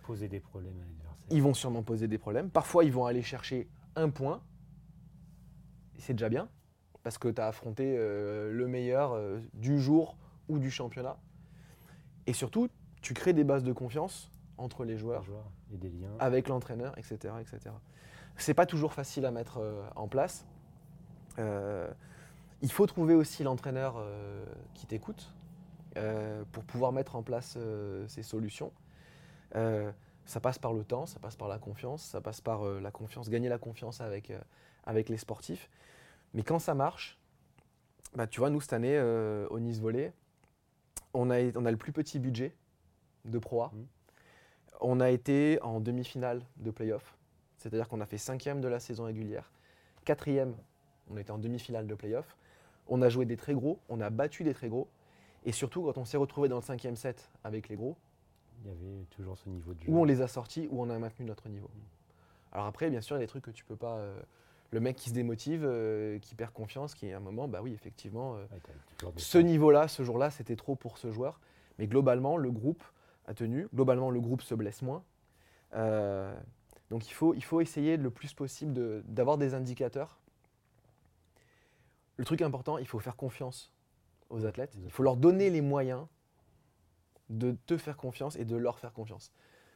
Poser 0.02 0.28
des 0.28 0.40
problèmes 0.40 0.76
à 0.76 0.84
l'adversaire. 0.84 1.26
Ils 1.30 1.42
vont 1.42 1.54
sûrement 1.54 1.82
poser 1.82 2.06
des 2.06 2.18
problèmes. 2.18 2.50
Parfois, 2.50 2.84
ils 2.84 2.92
vont 2.92 3.06
aller 3.06 3.22
chercher 3.22 3.66
un 3.94 4.10
point. 4.10 4.42
Et 5.96 6.02
c'est 6.02 6.12
déjà 6.12 6.28
bien, 6.28 6.50
parce 7.02 7.16
que 7.16 7.28
tu 7.28 7.40
as 7.40 7.46
affronté 7.46 7.96
euh, 7.96 8.52
le 8.52 8.68
meilleur 8.68 9.12
euh, 9.12 9.40
du 9.54 9.80
jour 9.80 10.18
ou 10.50 10.58
du 10.58 10.70
championnat. 10.70 11.16
Et 12.26 12.34
surtout, 12.34 12.68
tu 13.00 13.14
crées 13.14 13.32
des 13.32 13.44
bases 13.44 13.64
de 13.64 13.72
confiance 13.72 14.30
entre 14.58 14.84
les 14.84 14.98
joueurs 14.98 15.24
et 15.72 15.78
des 15.78 15.88
liens. 15.88 16.14
avec 16.18 16.48
l'entraîneur, 16.48 16.96
etc. 16.98 17.32
etc. 17.40 17.74
C'est 18.36 18.54
pas 18.54 18.66
toujours 18.66 18.92
facile 18.92 19.24
à 19.26 19.30
mettre 19.30 19.58
euh, 19.58 19.82
en 19.96 20.08
place. 20.08 20.46
Euh, 21.38 21.90
il 22.62 22.70
faut 22.70 22.86
trouver 22.86 23.14
aussi 23.14 23.42
l'entraîneur 23.42 23.96
euh, 23.98 24.44
qui 24.74 24.86
t'écoute 24.86 25.32
pour 26.52 26.62
pouvoir 26.64 26.92
mettre 26.92 27.16
en 27.16 27.22
place 27.22 27.56
ces 28.06 28.22
solutions. 28.22 28.70
Ça 29.54 30.40
passe 30.42 30.58
par 30.58 30.74
le 30.74 30.84
temps, 30.84 31.06
ça 31.06 31.18
passe 31.18 31.36
par 31.36 31.48
la 31.48 31.58
confiance, 31.58 32.02
ça 32.02 32.20
passe 32.20 32.42
par 32.42 32.64
la 32.64 32.90
confiance, 32.90 33.30
gagner 33.30 33.48
la 33.48 33.56
confiance 33.56 34.02
avec, 34.02 34.30
avec 34.84 35.08
les 35.08 35.16
sportifs. 35.16 35.70
Mais 36.34 36.42
quand 36.42 36.58
ça 36.58 36.74
marche, 36.74 37.18
bah, 38.16 38.26
tu 38.26 38.40
vois, 38.40 38.50
nous 38.50 38.60
cette 38.60 38.72
année 38.72 38.96
euh, 38.96 39.46
au 39.50 39.60
Nice 39.60 39.80
Volley, 39.80 40.12
on 41.12 41.30
a, 41.30 41.38
on 41.54 41.66
a 41.66 41.70
le 41.70 41.76
plus 41.76 41.92
petit 41.92 42.18
budget 42.18 42.54
de 43.24 43.38
Pro 43.38 43.62
A. 43.62 43.70
Mhm. 43.72 43.86
On 44.80 45.00
a 45.00 45.10
été 45.10 45.58
en 45.62 45.80
demi-finale 45.80 46.42
de 46.56 46.70
playoff, 46.70 47.15
c'est-à-dire 47.68 47.88
qu'on 47.88 48.00
a 48.00 48.06
fait 48.06 48.18
cinquième 48.18 48.60
de 48.60 48.68
la 48.68 48.78
saison 48.80 49.04
régulière, 49.04 49.50
quatrième, 50.04 50.54
on 51.10 51.16
était 51.16 51.30
en 51.32 51.38
demi-finale 51.38 51.86
de 51.86 51.94
playoff. 51.94 52.36
On 52.88 53.02
a 53.02 53.08
joué 53.08 53.24
des 53.26 53.36
très 53.36 53.54
gros, 53.54 53.80
on 53.88 54.00
a 54.00 54.10
battu 54.10 54.44
des 54.44 54.54
très 54.54 54.68
gros, 54.68 54.88
et 55.44 55.50
surtout 55.52 55.82
quand 55.82 55.98
on 55.98 56.04
s'est 56.04 56.16
retrouvé 56.16 56.48
dans 56.48 56.56
le 56.56 56.62
cinquième 56.62 56.94
set 56.96 57.28
avec 57.42 57.68
les 57.68 57.74
gros, 57.76 57.96
Il 58.64 58.68
y 58.68 58.72
avait 58.72 59.04
toujours 59.10 59.36
ce 59.36 59.48
niveau 59.48 59.74
de 59.74 59.80
jeu. 59.80 59.90
où 59.90 59.98
on 60.00 60.04
les 60.04 60.20
a 60.22 60.28
sortis, 60.28 60.68
où 60.70 60.80
on 60.80 60.88
a 60.90 60.98
maintenu 60.98 61.26
notre 61.26 61.48
niveau. 61.48 61.68
Alors 62.52 62.66
après, 62.66 62.88
bien 62.90 63.00
sûr, 63.00 63.16
il 63.16 63.20
y 63.20 63.22
a 63.22 63.26
des 63.26 63.28
trucs 63.28 63.44
que 63.44 63.50
tu 63.50 63.64
peux 63.64 63.76
pas. 63.76 63.96
euh, 63.96 64.18
le 64.72 64.80
mec 64.80 64.96
qui 64.96 65.10
se 65.10 65.14
démotive, 65.14 65.62
euh, 65.64 66.18
qui 66.20 66.34
perd 66.34 66.52
confiance, 66.52 66.94
qui 66.94 67.10
à 67.12 67.16
un 67.16 67.20
moment, 67.20 67.46
bah 67.48 67.60
oui, 67.62 67.72
effectivement, 67.72 68.36
euh, 68.36 68.44
Ouais, 69.04 69.12
ce 69.16 69.38
niveau-là, 69.38 69.88
ce 69.88 70.02
jour-là, 70.02 70.30
c'était 70.30 70.56
trop 70.56 70.74
pour 70.74 70.98
ce 70.98 71.10
joueur. 71.12 71.40
Mais 71.78 71.86
globalement, 71.86 72.36
le 72.36 72.50
groupe 72.50 72.82
a 73.26 73.34
tenu. 73.34 73.68
Globalement, 73.74 74.10
le 74.10 74.20
groupe 74.20 74.42
se 74.42 74.54
blesse 74.54 74.82
moins. 74.82 75.02
Donc 76.90 77.08
il 77.08 77.12
faut, 77.12 77.34
il 77.34 77.42
faut 77.42 77.60
essayer 77.60 77.96
le 77.96 78.10
plus 78.10 78.32
possible 78.32 78.72
de- 78.72 79.02
d'avoir 79.08 79.38
des 79.38 79.54
indicateurs. 79.54 80.18
Le 82.16 82.24
truc 82.24 82.42
important, 82.42 82.78
il 82.78 82.86
faut 82.86 82.98
faire 82.98 83.16
confiance 83.16 83.72
aux 84.30 84.46
athlètes. 84.46 84.74
Il 84.84 84.90
faut 84.90 85.02
leur 85.02 85.16
donner 85.16 85.50
les 85.50 85.60
moyens 85.60 86.06
de 87.28 87.56
te 87.66 87.76
faire 87.76 87.96
confiance 87.96 88.36
et 88.36 88.44
de 88.44 88.56
leur 88.56 88.78
faire 88.78 88.92
confiance. 88.92 89.32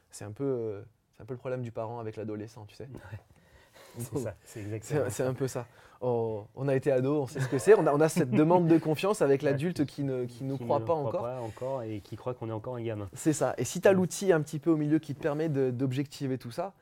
C'est 0.09 0.25
un 0.25 0.31
peu, 0.31 0.43
euh, 0.45 0.81
c'est 1.15 1.23
un 1.23 1.25
peu 1.25 1.33
le 1.33 1.37
problème 1.39 1.61
du 1.61 1.71
parent 1.71 1.99
avec 1.99 2.15
l'adolescent, 2.15 2.65
tu 2.65 2.75
sais. 2.75 2.89
C'est 3.97 4.17
ça, 4.19 4.35
c'est 4.45 4.61
exactement 4.61 5.09
C'est 5.09 5.23
un 5.23 5.33
peu 5.33 5.47
ça. 5.49 5.65
On, 6.01 6.45
on 6.55 6.67
a 6.69 6.75
été 6.75 6.91
ado, 6.91 7.23
on 7.23 7.27
sait 7.27 7.41
ce 7.41 7.47
que 7.49 7.57
c'est. 7.57 7.73
On 7.73 7.85
a, 7.87 7.93
on 7.93 7.99
a 7.99 8.07
cette 8.09 8.31
demande 8.31 8.67
de 8.67 8.77
confiance 8.77 9.21
avec 9.21 9.41
l'adulte 9.41 9.85
qui 9.85 10.03
ne 10.03 10.23
qui 10.25 10.43
nous 10.45 10.57
Qui 10.57 10.63
croit 10.63 10.79
ne 10.79 10.85
pas 10.85 10.93
croit 10.93 11.07
encore. 11.09 11.21
pas 11.21 11.39
encore 11.41 11.83
et 11.83 11.99
qui 11.99 12.15
croit 12.15 12.33
qu'on 12.33 12.49
est 12.49 12.53
encore 12.53 12.75
un 12.75 12.81
gamin. 12.81 13.09
C'est 13.13 13.33
ça. 13.33 13.53
Et 13.57 13.65
si 13.65 13.81
tu 13.81 13.87
as 13.89 13.93
l'outil 13.93 14.31
un 14.31 14.41
petit 14.41 14.59
peu 14.59 14.71
au 14.71 14.77
milieu 14.77 14.99
qui 14.99 15.13
te 15.13 15.21
permet 15.21 15.49
d'objectiver 15.49 16.37
tout 16.37 16.51
ça, 16.51 16.73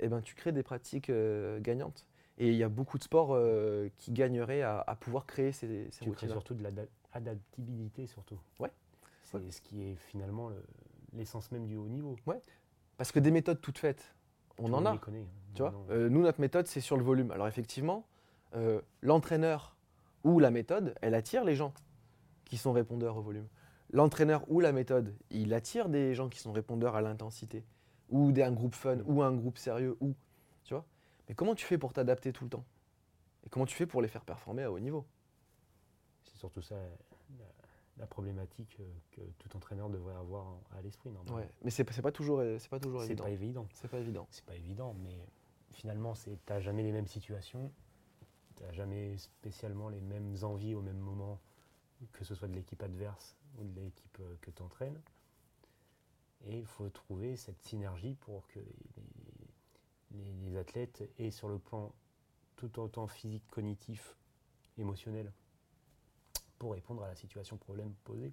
eh 0.00 0.08
ben, 0.08 0.20
tu 0.20 0.34
crées 0.34 0.52
des 0.52 0.62
pratiques 0.62 1.10
euh, 1.10 1.60
gagnantes. 1.60 2.06
Et 2.38 2.48
il 2.48 2.56
y 2.56 2.64
a 2.64 2.68
beaucoup 2.68 2.98
de 2.98 3.04
sports 3.04 3.30
euh, 3.32 3.88
qui 3.98 4.10
gagneraient 4.12 4.62
à, 4.62 4.80
à 4.80 4.96
pouvoir 4.96 5.24
créer 5.26 5.52
ces, 5.52 5.88
ces 5.92 6.04
Tu 6.04 6.10
crées 6.10 6.28
surtout 6.28 6.54
de 6.54 6.62
l'adaptabilité 6.64 8.06
surtout. 8.06 8.38
Ouais. 8.58 8.70
C'est 9.22 9.36
Ouais. 9.38 9.50
ce 9.50 9.60
qui 9.60 9.82
est 9.84 9.94
finalement 9.96 10.48
le- 10.48 10.64
l'essence 11.12 11.50
même 11.52 11.66
du 11.66 11.76
haut 11.76 11.86
niveau. 11.88 12.16
Parce 12.96 13.12
que 13.12 13.20
des 13.20 13.30
méthodes 13.30 13.60
toutes 13.60 13.78
faites, 13.78 14.14
on 14.58 14.66
Tout 14.68 14.74
en 14.74 14.86
a. 14.86 14.92
les 14.92 14.98
connaît, 14.98 15.20
hein. 15.22 15.52
Tu 15.54 15.62
vois 15.62 15.72
Euh, 15.90 16.08
nous, 16.08 16.22
notre 16.22 16.40
méthode, 16.40 16.66
c'est 16.66 16.80
sur 16.80 16.96
le 16.96 17.04
volume. 17.04 17.30
Alors 17.30 17.46
effectivement, 17.46 18.04
l'entraîneur 19.02 19.76
ou 20.24 20.38
la 20.38 20.50
méthode, 20.50 20.94
elle 21.02 21.14
attire 21.14 21.44
les 21.44 21.54
gens 21.54 21.72
qui 22.44 22.56
sont 22.56 22.72
répondeurs 22.72 23.16
au 23.16 23.22
volume. 23.22 23.46
L'entraîneur 23.92 24.44
ou 24.48 24.60
la 24.60 24.72
méthode, 24.72 25.14
il 25.30 25.52
attire 25.54 25.88
des 25.88 26.14
gens 26.14 26.28
qui 26.28 26.40
sont 26.40 26.52
répondeurs 26.52 26.96
à 26.96 27.02
l'intensité, 27.02 27.64
ou 28.14 28.30
d'un 28.32 28.52
groupe 28.52 28.74
fun, 28.76 28.98
ou 29.06 29.22
un 29.22 29.32
groupe 29.34 29.58
sérieux, 29.58 29.96
ou, 30.00 30.14
tu 30.62 30.72
vois. 30.72 30.84
Mais 31.28 31.34
comment 31.34 31.54
tu 31.56 31.66
fais 31.66 31.78
pour 31.78 31.92
t'adapter 31.92 32.32
tout 32.32 32.44
le 32.44 32.50
temps? 32.50 32.64
Et 33.44 33.48
comment 33.50 33.66
tu 33.66 33.74
fais 33.74 33.86
pour 33.86 34.00
les 34.02 34.08
faire 34.08 34.24
performer 34.24 34.62
à 34.62 34.70
haut 34.70 34.78
niveau? 34.78 35.04
C'est 36.24 36.36
surtout 36.38 36.62
ça 36.62 36.76
la, 36.76 37.44
la 37.98 38.06
problématique 38.06 38.76
euh, 38.78 38.84
que 39.10 39.20
tout 39.38 39.56
entraîneur 39.56 39.90
devrait 39.90 40.14
avoir 40.14 40.46
à 40.78 40.80
l'esprit. 40.82 41.10
normalement. 41.10 41.38
Ouais. 41.38 41.48
Mais 41.64 41.70
c'est 41.70 41.90
c'est 41.90 42.02
pas 42.02 42.12
toujours, 42.12 42.40
c'est 42.58 42.68
pas 42.70 42.78
toujours 42.78 43.00
C'est 43.00 43.06
évident. 43.08 43.24
pas 43.24 43.30
évident. 43.30 43.66
C'est 43.74 43.90
pas 43.90 43.98
évident. 43.98 44.26
C'est 44.30 44.44
pas 44.44 44.54
évident, 44.54 44.94
mais 45.02 45.18
finalement, 45.72 46.14
c'est 46.14 46.38
t'as 46.46 46.60
jamais 46.60 46.84
les 46.84 46.92
mêmes 46.92 47.08
situations, 47.08 47.72
t'as 48.54 48.70
jamais 48.72 49.16
spécialement 49.18 49.88
les 49.88 50.00
mêmes 50.00 50.36
envies 50.42 50.76
au 50.76 50.82
même 50.82 50.98
moment, 50.98 51.40
que 52.12 52.22
ce 52.24 52.34
soit 52.36 52.46
de 52.48 52.54
l'équipe 52.54 52.82
adverse 52.82 53.36
ou 53.58 53.64
de 53.64 53.80
l'équipe 53.80 54.18
euh, 54.20 54.36
que 54.40 54.50
tu 54.52 54.62
entraînes. 54.62 55.00
Et 56.46 56.58
il 56.58 56.66
faut 56.66 56.88
trouver 56.88 57.36
cette 57.36 57.62
synergie 57.62 58.14
pour 58.20 58.46
que 58.48 58.60
les, 60.12 60.56
athlètes 60.56 61.02
aient 61.18 61.32
sur 61.32 61.48
le 61.48 61.58
plan 61.58 61.92
tout 62.56 62.78
autant 62.78 63.08
physique, 63.08 63.42
cognitif, 63.50 64.16
émotionnel, 64.78 65.32
pour 66.58 66.72
répondre 66.72 67.02
à 67.02 67.08
la 67.08 67.16
situation 67.16 67.56
problème 67.56 67.92
posée. 68.04 68.32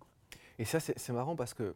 Et 0.60 0.66
ça, 0.66 0.80
c'est 0.80 1.10
marrant 1.10 1.36
parce 1.36 1.54
que 1.54 1.76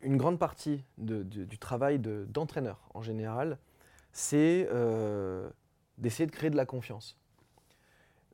une 0.00 0.16
grande 0.16 0.38
partie 0.38 0.82
du, 0.96 1.58
travail 1.58 1.98
de- 1.98 2.26
d'entraîneur 2.30 2.80
en 2.94 3.02
général, 3.02 3.58
c'est 4.12 4.66
euh, 4.70 5.50
d'essayer 5.98 6.26
de 6.26 6.32
créer 6.32 6.50
de 6.50 6.56
la 6.56 6.66
confiance. 6.66 7.18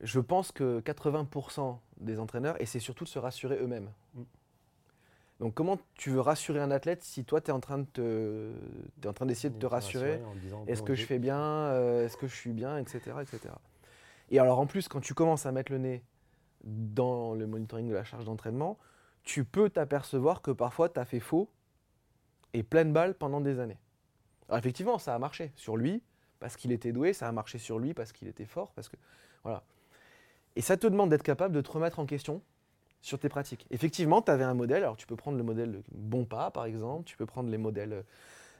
Je 0.00 0.20
pense 0.20 0.52
que 0.52 0.80
80% 0.80 1.78
des 1.98 2.18
entraîneurs, 2.18 2.60
et 2.60 2.66
c'est 2.66 2.80
surtout 2.80 3.04
de 3.04 3.08
se 3.08 3.18
rassurer 3.18 3.58
eux-mêmes. 3.58 3.90
Donc 5.40 5.52
comment 5.54 5.78
tu 5.94 6.10
veux 6.10 6.20
rassurer 6.20 6.60
un 6.60 6.70
athlète 6.70 7.02
si 7.02 7.24
toi, 7.24 7.40
tu 7.42 7.50
es 7.50 7.52
en 7.52 7.60
train 7.60 7.78
de 7.78 7.84
te- 7.84 8.52
t'es 9.00 9.08
en 9.08 9.12
train 9.12 9.26
d'essayer 9.26 9.50
de 9.50 9.58
te 9.58 9.66
rassurer 9.66 10.12
Est-ce 10.66 10.82
que 10.82 10.94
je- 10.94 11.02
je 11.02 11.06
fais 11.06 11.18
bien 11.18 11.38
euh, 11.40 12.06
Est-ce 12.06 12.16
que 12.16 12.26
je 12.26 12.34
suis 12.34 12.52
bien 12.52 12.78
Etc. 12.78 12.98
etc. 13.20 13.40
Et 14.30 14.38
alors 14.38 14.58
en 14.58 14.66
plus, 14.66 14.88
quand 14.88 15.00
tu 15.00 15.12
commences 15.14 15.44
à 15.46 15.52
mettre 15.52 15.70
le 15.72 15.78
nez 15.78 16.02
dans 16.64 17.34
le 17.34 17.46
monitoring 17.46 17.86
de 17.88 17.94
la 17.94 18.02
charge 18.04 18.24
d'entraînement, 18.24 18.78
tu 19.24 19.44
peux 19.44 19.68
t'apercevoir 19.68 20.40
que 20.40 20.50
parfois 20.50 20.88
tu 20.88 20.98
as 20.98 21.04
fait 21.04 21.20
faux 21.20 21.50
et 22.54 22.62
pleine 22.62 22.92
balle 22.92 23.14
pendant 23.14 23.40
des 23.42 23.60
années. 23.60 23.78
Alors 24.48 24.58
effectivement, 24.58 24.98
ça 24.98 25.14
a 25.14 25.18
marché 25.18 25.52
sur 25.54 25.76
lui 25.76 26.02
parce 26.40 26.56
qu'il 26.56 26.72
était 26.72 26.92
doué, 26.92 27.12
ça 27.12 27.28
a 27.28 27.32
marché 27.32 27.58
sur 27.58 27.78
lui 27.78 27.92
parce 27.92 28.12
qu'il 28.12 28.26
était 28.28 28.44
fort, 28.46 28.72
parce 28.74 28.88
que 28.88 28.96
voilà. 29.42 29.62
Et 30.54 30.62
ça 30.62 30.76
te 30.78 30.86
demande 30.86 31.10
d'être 31.10 31.22
capable 31.22 31.54
de 31.54 31.60
te 31.60 31.70
remettre 31.70 31.98
en 31.98 32.06
question 32.06 32.40
sur 33.00 33.18
tes 33.18 33.28
pratiques. 33.28 33.66
Effectivement, 33.70 34.22
tu 34.22 34.30
avais 34.30 34.44
un 34.44 34.54
modèle, 34.54 34.82
alors 34.82 34.96
tu 34.96 35.06
peux 35.06 35.16
prendre 35.16 35.36
le 35.38 35.44
modèle 35.44 35.82
Bon 35.92 36.24
Pas 36.24 36.50
par 36.50 36.64
exemple, 36.64 37.04
tu 37.04 37.16
peux 37.16 37.26
prendre 37.26 37.48
les 37.50 37.58
modèles 37.58 38.04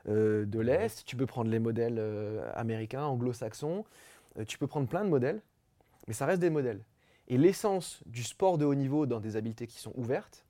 euh, 0.08 0.46
de 0.46 0.60
l'Est, 0.60 1.04
tu 1.04 1.16
peux 1.16 1.26
prendre 1.26 1.50
les 1.50 1.58
modèles 1.58 1.98
euh, 1.98 2.48
américains, 2.54 3.04
anglo-saxons, 3.04 3.84
euh, 4.38 4.44
tu 4.44 4.58
peux 4.58 4.66
prendre 4.66 4.88
plein 4.88 5.04
de 5.04 5.10
modèles, 5.10 5.40
mais 6.06 6.14
ça 6.14 6.26
reste 6.26 6.40
des 6.40 6.50
modèles. 6.50 6.80
Et 7.28 7.38
l'essence 7.38 8.00
du 8.06 8.22
sport 8.22 8.56
de 8.56 8.64
haut 8.64 8.74
niveau 8.74 9.06
dans 9.06 9.18
des 9.18 9.36
habiletés 9.36 9.66
qui 9.66 9.80
sont 9.80 9.92
ouvertes, 9.96 10.44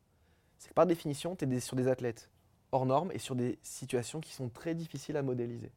c'est 0.59 0.69
que 0.69 0.75
par 0.75 0.87
définition, 0.87 1.37
tu 1.37 1.51
es 1.51 1.61
sur 1.61 1.77
des 1.77 1.89
athlètes 1.89 2.29
hors 2.73 2.85
normes 2.85 3.11
et 3.13 3.19
sur 3.19 3.35
des 3.35 3.59
situations 3.63 4.21
qui 4.21 4.33
sont 4.35 4.51
très 4.51 4.75
difficiles 4.75 5.17
à 5.17 5.23
modéliser. 5.23 5.71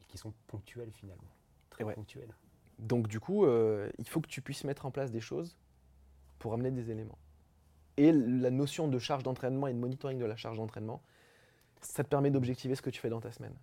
et 0.00 0.04
qui 0.06 0.18
sont 0.18 0.32
ponctuels 0.46 0.92
finalement. 0.92 1.24
Très 1.70 1.82
Ouais. 1.82 1.94
ponctuels. 1.94 2.32
Donc 2.78 3.08
du 3.08 3.18
coup, 3.18 3.46
il 3.46 4.08
faut 4.08 4.20
que 4.20 4.28
tu 4.28 4.40
puisses 4.40 4.62
mettre 4.64 4.86
en 4.86 4.92
place 4.92 5.10
des 5.10 5.20
choses 5.20 5.56
pour 6.44 6.52
amener 6.52 6.70
des 6.70 6.90
éléments. 6.90 7.16
Et 7.96 8.12
la 8.12 8.50
notion 8.50 8.86
de 8.86 8.98
charge 8.98 9.22
d'entraînement 9.22 9.66
et 9.66 9.72
de 9.72 9.78
monitoring 9.78 10.18
de 10.18 10.26
la 10.26 10.36
charge 10.36 10.58
d'entraînement, 10.58 11.00
ça 11.80 12.04
te 12.04 12.08
permet 12.10 12.30
d'objectiver 12.30 12.74
ce 12.74 12.82
que 12.82 12.90
tu 12.90 13.00
fais 13.00 13.08
dans 13.08 13.22
ta 13.22 13.32
semaine 13.32 13.54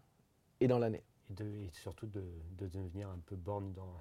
et 0.62 0.68
dans 0.68 0.80
l'année. 0.80 1.04
Et, 1.30 1.34
de, 1.36 1.46
et 1.46 1.70
surtout 1.74 2.08
de, 2.08 2.24
de 2.58 2.68
devenir 2.68 3.08
un 3.10 3.20
peu 3.28 3.36
borne 3.36 3.72
dans, 3.74 3.94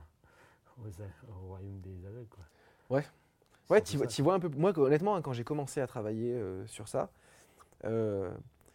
aux 0.79 0.89
au 1.29 1.47
royaume 1.49 1.79
des 1.81 2.07
aveugles. 2.07 2.31
Quoi. 2.31 2.45
Ouais. 2.89 3.05
Ouais, 3.69 3.83
tu 3.83 3.99
vois, 3.99 4.07
vois 4.07 4.33
un 4.35 4.41
peu. 4.41 4.49
Moi, 4.49 4.73
honnêtement, 4.79 5.15
hein, 5.15 5.21
quand 5.21 5.35
j'ai 5.35 5.45
commencé 5.45 5.83
à 5.83 5.87
travailler 5.87 6.33
euh, 6.33 6.67
sur 6.67 6.89
ça, 6.89 7.11
euh, 7.85 8.33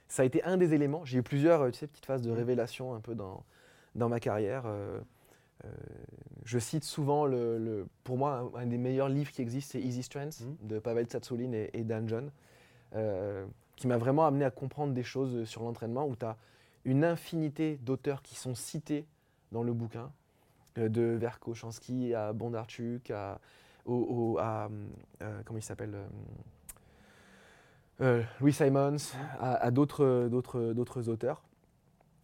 ça 0.07 0.21
a 0.21 0.25
été 0.25 0.43
un 0.43 0.57
des 0.57 0.75
éléments. 0.75 1.03
J'ai 1.03 1.17
eu 1.17 1.23
plusieurs 1.23 1.63
euh, 1.63 1.71
tu 1.71 1.79
sais, 1.79 1.87
petites 1.87 2.05
phases 2.05 2.21
de 2.21 2.29
révélation 2.29 2.93
un 2.93 3.01
peu 3.01 3.15
dans, 3.15 3.43
dans 3.95 4.07
ma 4.07 4.19
carrière. 4.19 4.65
euh, 4.67 4.99
je 6.43 6.59
cite 6.59 6.83
souvent, 6.83 7.25
le, 7.25 7.57
le- 7.57 7.87
pour 8.03 8.17
moi, 8.17 8.51
un, 8.55 8.61
un 8.61 8.65
des 8.67 8.77
meilleurs 8.77 9.09
livres 9.09 9.31
qui 9.31 9.41
existe, 9.41 9.71
c'est 9.71 9.81
Easy 9.81 10.03
Strengths 10.03 10.41
Mhm. 10.41 10.57
de 10.67 10.79
Pavel 10.79 11.05
Tsatsouline 11.07 11.53
et, 11.53 11.69
et 11.73 11.83
Dan 11.83 12.07
John, 12.07 12.31
euh, 12.95 13.45
qui 13.75 13.87
m'a 13.87 13.97
vraiment 13.97 14.25
amené 14.25 14.45
à 14.45 14.51
comprendre 14.51 14.93
des 14.93 15.03
choses 15.03 15.45
sur 15.45 15.63
l'entraînement, 15.63 16.05
où 16.07 16.15
tu 16.15 16.25
as 16.25 16.37
une 16.85 17.03
infinité 17.03 17.77
d'auteurs 17.81 18.21
qui 18.21 18.35
sont 18.35 18.53
cités 18.55 19.05
dans 19.51 19.63
le 19.63 19.73
bouquin, 19.73 20.11
euh, 20.77 20.87
de 20.89 21.01
Verkhochansky 21.01 22.13
à 22.13 22.31
Bondarchuk, 22.31 23.09
à, 23.11 23.39
au- 23.85 24.33
au- 24.35 24.37
à, 24.39 24.69
euh, 25.21 25.41
comment 25.45 25.57
il 25.59 25.63
s'appelle 25.63 25.95
euh, 25.95 26.05
euh, 28.01 28.23
Louis 28.41 28.53
Simons, 28.53 28.97
à, 29.39 29.55
à 29.55 29.71
d'autres, 29.71 30.29
auteurs. 31.09 31.41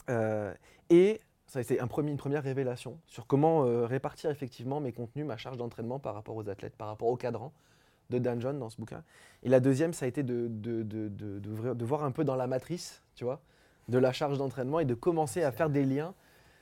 Euh, 0.09 0.53
et 0.89 1.21
ça 1.51 1.59
a 1.59 1.61
été 1.63 1.81
un 1.81 1.87
premier, 1.87 2.11
une 2.11 2.17
première 2.17 2.43
révélation 2.43 2.97
sur 3.07 3.27
comment 3.27 3.65
euh, 3.65 3.85
répartir 3.85 4.29
effectivement 4.31 4.79
mes 4.79 4.93
contenus, 4.93 5.25
ma 5.25 5.35
charge 5.35 5.57
d'entraînement 5.57 5.99
par 5.99 6.13
rapport 6.13 6.37
aux 6.37 6.47
athlètes, 6.47 6.77
par 6.77 6.87
rapport 6.87 7.09
au 7.09 7.17
cadran 7.17 7.51
de 8.09 8.19
Dan 8.19 8.39
John 8.39 8.57
dans 8.57 8.69
ce 8.69 8.77
bouquin. 8.77 9.03
Et 9.43 9.49
la 9.49 9.59
deuxième, 9.59 9.91
ça 9.91 10.05
a 10.05 10.07
été 10.07 10.23
de, 10.23 10.47
de, 10.47 10.81
de, 10.83 11.09
de- 11.09 11.39
d'ouvrir- 11.39 11.75
de 11.75 11.83
voir 11.85 12.05
un 12.05 12.11
peu 12.11 12.23
dans 12.23 12.37
la 12.37 12.47
matrice, 12.47 13.03
tu 13.15 13.25
vois, 13.25 13.41
de 13.89 13.97
la 13.97 14.13
charge 14.13 14.37
d'entraînement 14.37 14.79
et 14.79 14.85
de 14.85 14.93
commencer 14.93 15.43
à 15.43 15.51
faire 15.51 15.69
des 15.69 15.83
liens 15.83 16.13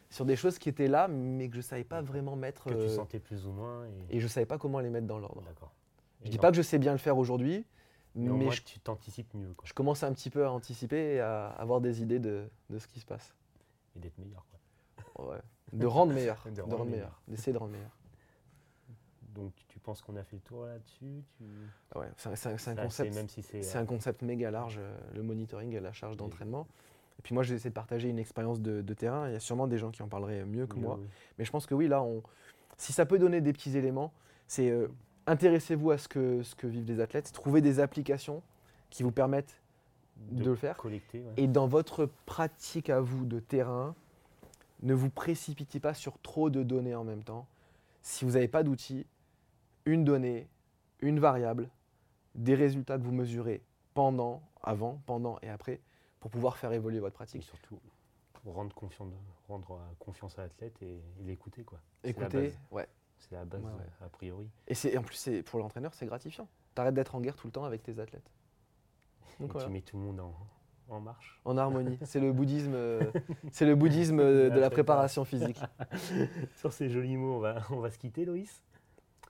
sur 0.10 0.26
des 0.26 0.36
choses 0.36 0.58
qui 0.58 0.70
étaient 0.70 0.88
là, 0.88 1.08
mais 1.08 1.48
que 1.50 1.54
je 1.54 1.60
ne 1.60 1.64
savais 1.64 1.84
pas 1.84 2.02
vraiment 2.02 2.36
mettre. 2.36 2.64
Que 2.64 2.70
tu 2.74 2.76
euh, 2.80 2.90
sentais 2.90 3.20
plus 3.20 3.46
ou 3.46 3.52
moins. 3.52 3.86
Et, 4.10 4.18
et 4.18 4.20
je 4.20 4.26
ne 4.26 4.30
savais 4.30 4.48
pas 4.48 4.58
comment 4.58 4.80
les 4.80 4.90
mettre 4.90 5.06
dans 5.06 5.20
l'ordre. 5.20 5.44
D'accord. 5.44 5.72
Je 6.22 6.28
Et 6.28 6.30
dis 6.32 6.40
pas 6.40 6.50
que 6.50 6.58
je 6.58 6.64
sais 6.64 6.80
bien 6.80 6.94
le 6.94 6.98
faire 6.98 7.18
aujourd'hui, 7.20 7.64
mais 8.16 8.32
mais 8.32 8.50
je, 8.52 8.64
tu 8.64 8.80
t'anticipes 8.80 9.32
mieux 9.36 9.54
quoi, 9.54 9.66
je 9.68 9.74
commence 9.74 10.02
un 10.02 10.12
petit 10.14 10.32
peu 10.32 10.46
à 10.46 10.52
anticiper 10.52 11.14
et 11.16 11.20
à 11.20 11.50
avoir 11.50 11.80
des 11.80 12.02
idées 12.02 12.18
de, 12.18 12.50
de 12.72 12.80
ce 12.80 12.88
qui 12.88 13.00
se 13.00 13.06
passe. 13.06 13.36
et 13.96 14.00
d'être 14.00 14.18
meilleur. 14.18 14.44
Quoi. 14.50 14.59
Ouais. 15.28 15.40
De 15.74 15.86
rendre 15.86 16.14
meilleur. 16.14 16.42
De 16.46 16.52
de 16.52 16.62
rendre 16.62 16.78
rendre 16.78 16.90
meilleur. 16.90 17.08
meilleur. 17.08 17.22
D'essayer 17.28 17.54
de 17.54 17.58
rendre 17.58 17.72
meilleur. 17.72 17.92
Donc 19.36 19.54
tu- 19.68 19.80
penses 19.80 20.02
qu'on 20.02 20.18
a 20.18 20.24
fait 20.24 20.36
le 20.36 20.42
tour 20.42 20.66
là-dessus 20.66 21.24
tu... 21.38 21.44
Ouais, 21.98 22.08
c'est 22.18 22.30
un, 22.30 22.76
concept. 22.76 23.16
Même 23.16 23.30
si 23.30 23.42
c'est. 23.42 23.76
Un 23.76 23.86
concept 23.86 24.22
méga 24.22 24.52
large, 24.52 24.78
euh, 24.78 24.98
le 25.16 25.24
monitoring 25.24 25.74
et 25.74 25.80
la 25.80 25.94
charge 25.94 26.16
d'entraînement. 26.16 26.68
Et 27.18 27.22
puis 27.22 27.34
moi, 27.34 27.44
j'essaie 27.44 27.70
de 27.70 27.74
partager 27.74 28.08
une 28.08 28.20
expérience 28.20 28.62
de, 28.62 28.82
de 28.82 28.94
terrain. 28.94 29.28
Il 29.30 29.34
y 29.34 29.36
a 29.36 29.40
sûrement 29.40 29.68
des 29.68 29.78
gens 29.78 29.90
qui 29.90 30.04
en 30.04 30.08
parleraient 30.08 30.46
mieux 30.46 30.68
que 30.68 30.76
moi. 30.76 30.98
oui. 31.00 31.08
Mais 31.38 31.46
je 31.46 31.52
pense 31.52 31.66
que 31.66 31.74
oui, 31.74 31.88
là, 31.88 32.04
on, 32.04 32.22
si 32.78 32.94
ça 32.94 33.06
peut 33.06 33.20
donner 33.20 33.42
des 33.42 33.54
petits 33.54 33.78
éléments, 33.78 34.14
c'est 34.48 34.70
euh, 34.70 34.88
intéressez-vous 35.28 35.92
à 35.92 35.98
ce 35.98 36.08
que, 36.08 36.44
ce 36.44 36.56
que 36.56 36.66
vivent 36.66 36.88
les 36.88 37.00
athlètes, 37.00 37.32
trouvez 37.32 37.62
des 37.62 37.80
applications 37.80 38.42
qui 38.90 39.04
vous 39.04 39.12
permettent 39.12 39.62
de, 40.32 40.46
le 40.46 40.56
faire. 40.56 40.78
Collecter. 40.78 41.20
ouais. 41.20 41.34
Et 41.38 41.48
dans 41.48 41.68
votre 41.68 42.10
pratique 42.26 42.90
à 42.90 43.02
vous 43.02 43.26
de 43.26 43.40
terrain, 43.40 43.96
ne 44.82 44.94
vous 44.94 45.10
précipitez 45.10 45.80
pas 45.80 45.94
sur 45.94 46.20
trop 46.22 46.50
de 46.50 46.64
données 46.64 46.96
en 46.96 47.04
même 47.04 47.24
temps. 47.24 47.48
Si 48.02 48.26
vous 48.26 48.32
n'avez 48.32 48.48
pas 48.48 48.64
d'outils, 48.64 49.06
une 49.86 50.04
donnée, 50.06 50.48
une 51.02 51.20
variable, 51.20 51.70
des 52.36 52.56
résultats 52.56 52.98
que 52.98 53.04
vous 53.04 53.12
mesurez 53.12 53.62
pendant, 53.94 54.42
avant, 54.64 55.02
pendant 55.06 55.38
et 55.42 55.50
après, 55.50 55.82
pour 56.20 56.32
pouvoir 56.32 56.58
faire 56.58 56.72
évoluer 56.72 57.00
votre 57.00 57.16
Et 57.16 57.18
pratique. 57.18 57.44
surtout 57.44 57.80
rendre, 58.46 58.74
confiance, 58.74 59.12
rendre 59.48 59.72
euh, 59.74 59.94
confiance 60.00 60.40
à 60.40 60.44
l'athlète 60.44 60.82
et, 60.82 60.94
et 61.20 61.24
l'écouter. 61.24 61.64
quoi. 61.64 61.80
Base. 62.04 62.58
ouais. 62.72 62.88
C'est 63.18 63.32
la 63.34 63.44
base 63.44 63.62
Ouais, 63.62 63.72
ouais. 63.72 64.06
a 64.06 64.10
priori. 64.10 64.50
Et 64.68 64.74
c'est 64.76 64.98
en 64.98 65.04
plus, 65.04 65.16
c'est 65.16 65.44
pour 65.44 65.60
l'entraîneur, 65.60 65.94
c'est 65.94 66.06
gratifiant. 66.06 66.48
T'arrêtes 66.74 66.94
d'être 66.94 67.16
en 67.16 67.22
guerre 67.22 67.36
tout 67.36 67.48
le 67.48 67.52
temps 67.52 67.66
avec 67.66 67.84
tes 67.84 68.00
athlètes. 68.00 68.32
Donc 69.42 69.50
Et 69.50 69.52
voilà. 69.54 69.68
tu 69.68 69.74
mets 69.74 69.82
tout 69.82 69.98
le 69.98 70.04
monde 70.04 70.20
en, 70.22 70.34
en 70.90 71.00
marche. 71.00 71.40
En 71.46 71.58
harmonie. 71.58 71.98
C'est 72.04 72.20
le 72.20 72.32
bouddhisme, 72.32 72.74
euh, 72.74 73.02
c'est 73.52 73.66
le 73.66 73.76
bouddhisme 73.76 74.20
euh, 74.20 74.50
de 74.50 74.60
La 74.60 74.70
préparation 74.70 75.26
physique. 75.26 75.60
Sur 76.56 76.74
ces 76.74 76.90
jolis 76.90 77.18
mots, 77.18 77.36
on 77.36 77.40
va, 77.40 77.58
on 77.70 77.80
va 77.80 77.92
se 77.92 77.98
quitter, 77.98 78.26
Loïs. 78.26 78.64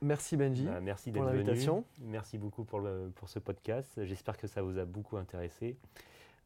Merci 0.02 0.38
Benji. 0.38 0.65
Bah, 0.65 0.80
merci 0.82 1.12
d'être 1.12 1.26
venu. 1.26 1.84
Merci 2.00 2.38
beaucoup 2.38 2.63
pour, 2.63 2.80
le, 2.80 3.12
pour 3.15 3.28
ce 3.28 3.39
podcast. 3.39 4.04
J'espère 4.06 4.38
que 4.38 4.48
ça 4.48 4.62
vous 4.62 4.78
a 4.78 4.86
beaucoup 4.86 5.17
intéressé. 5.17 5.78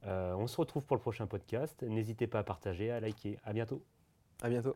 Euh, 0.06 0.34
on 0.34 0.48
se 0.48 0.58
retrouve 0.58 0.84
pour 0.84 0.96
le 0.96 1.02
prochain 1.02 1.28
podcast. 1.28 1.84
N'hésitez 1.84 2.28
pas 2.28 2.40
à 2.40 2.44
partager, 2.44 2.92
à 2.92 3.00
liker. 3.00 3.38
À 3.44 3.54
bientôt. 3.54 3.84
À 4.42 4.50
bientôt. 4.50 4.76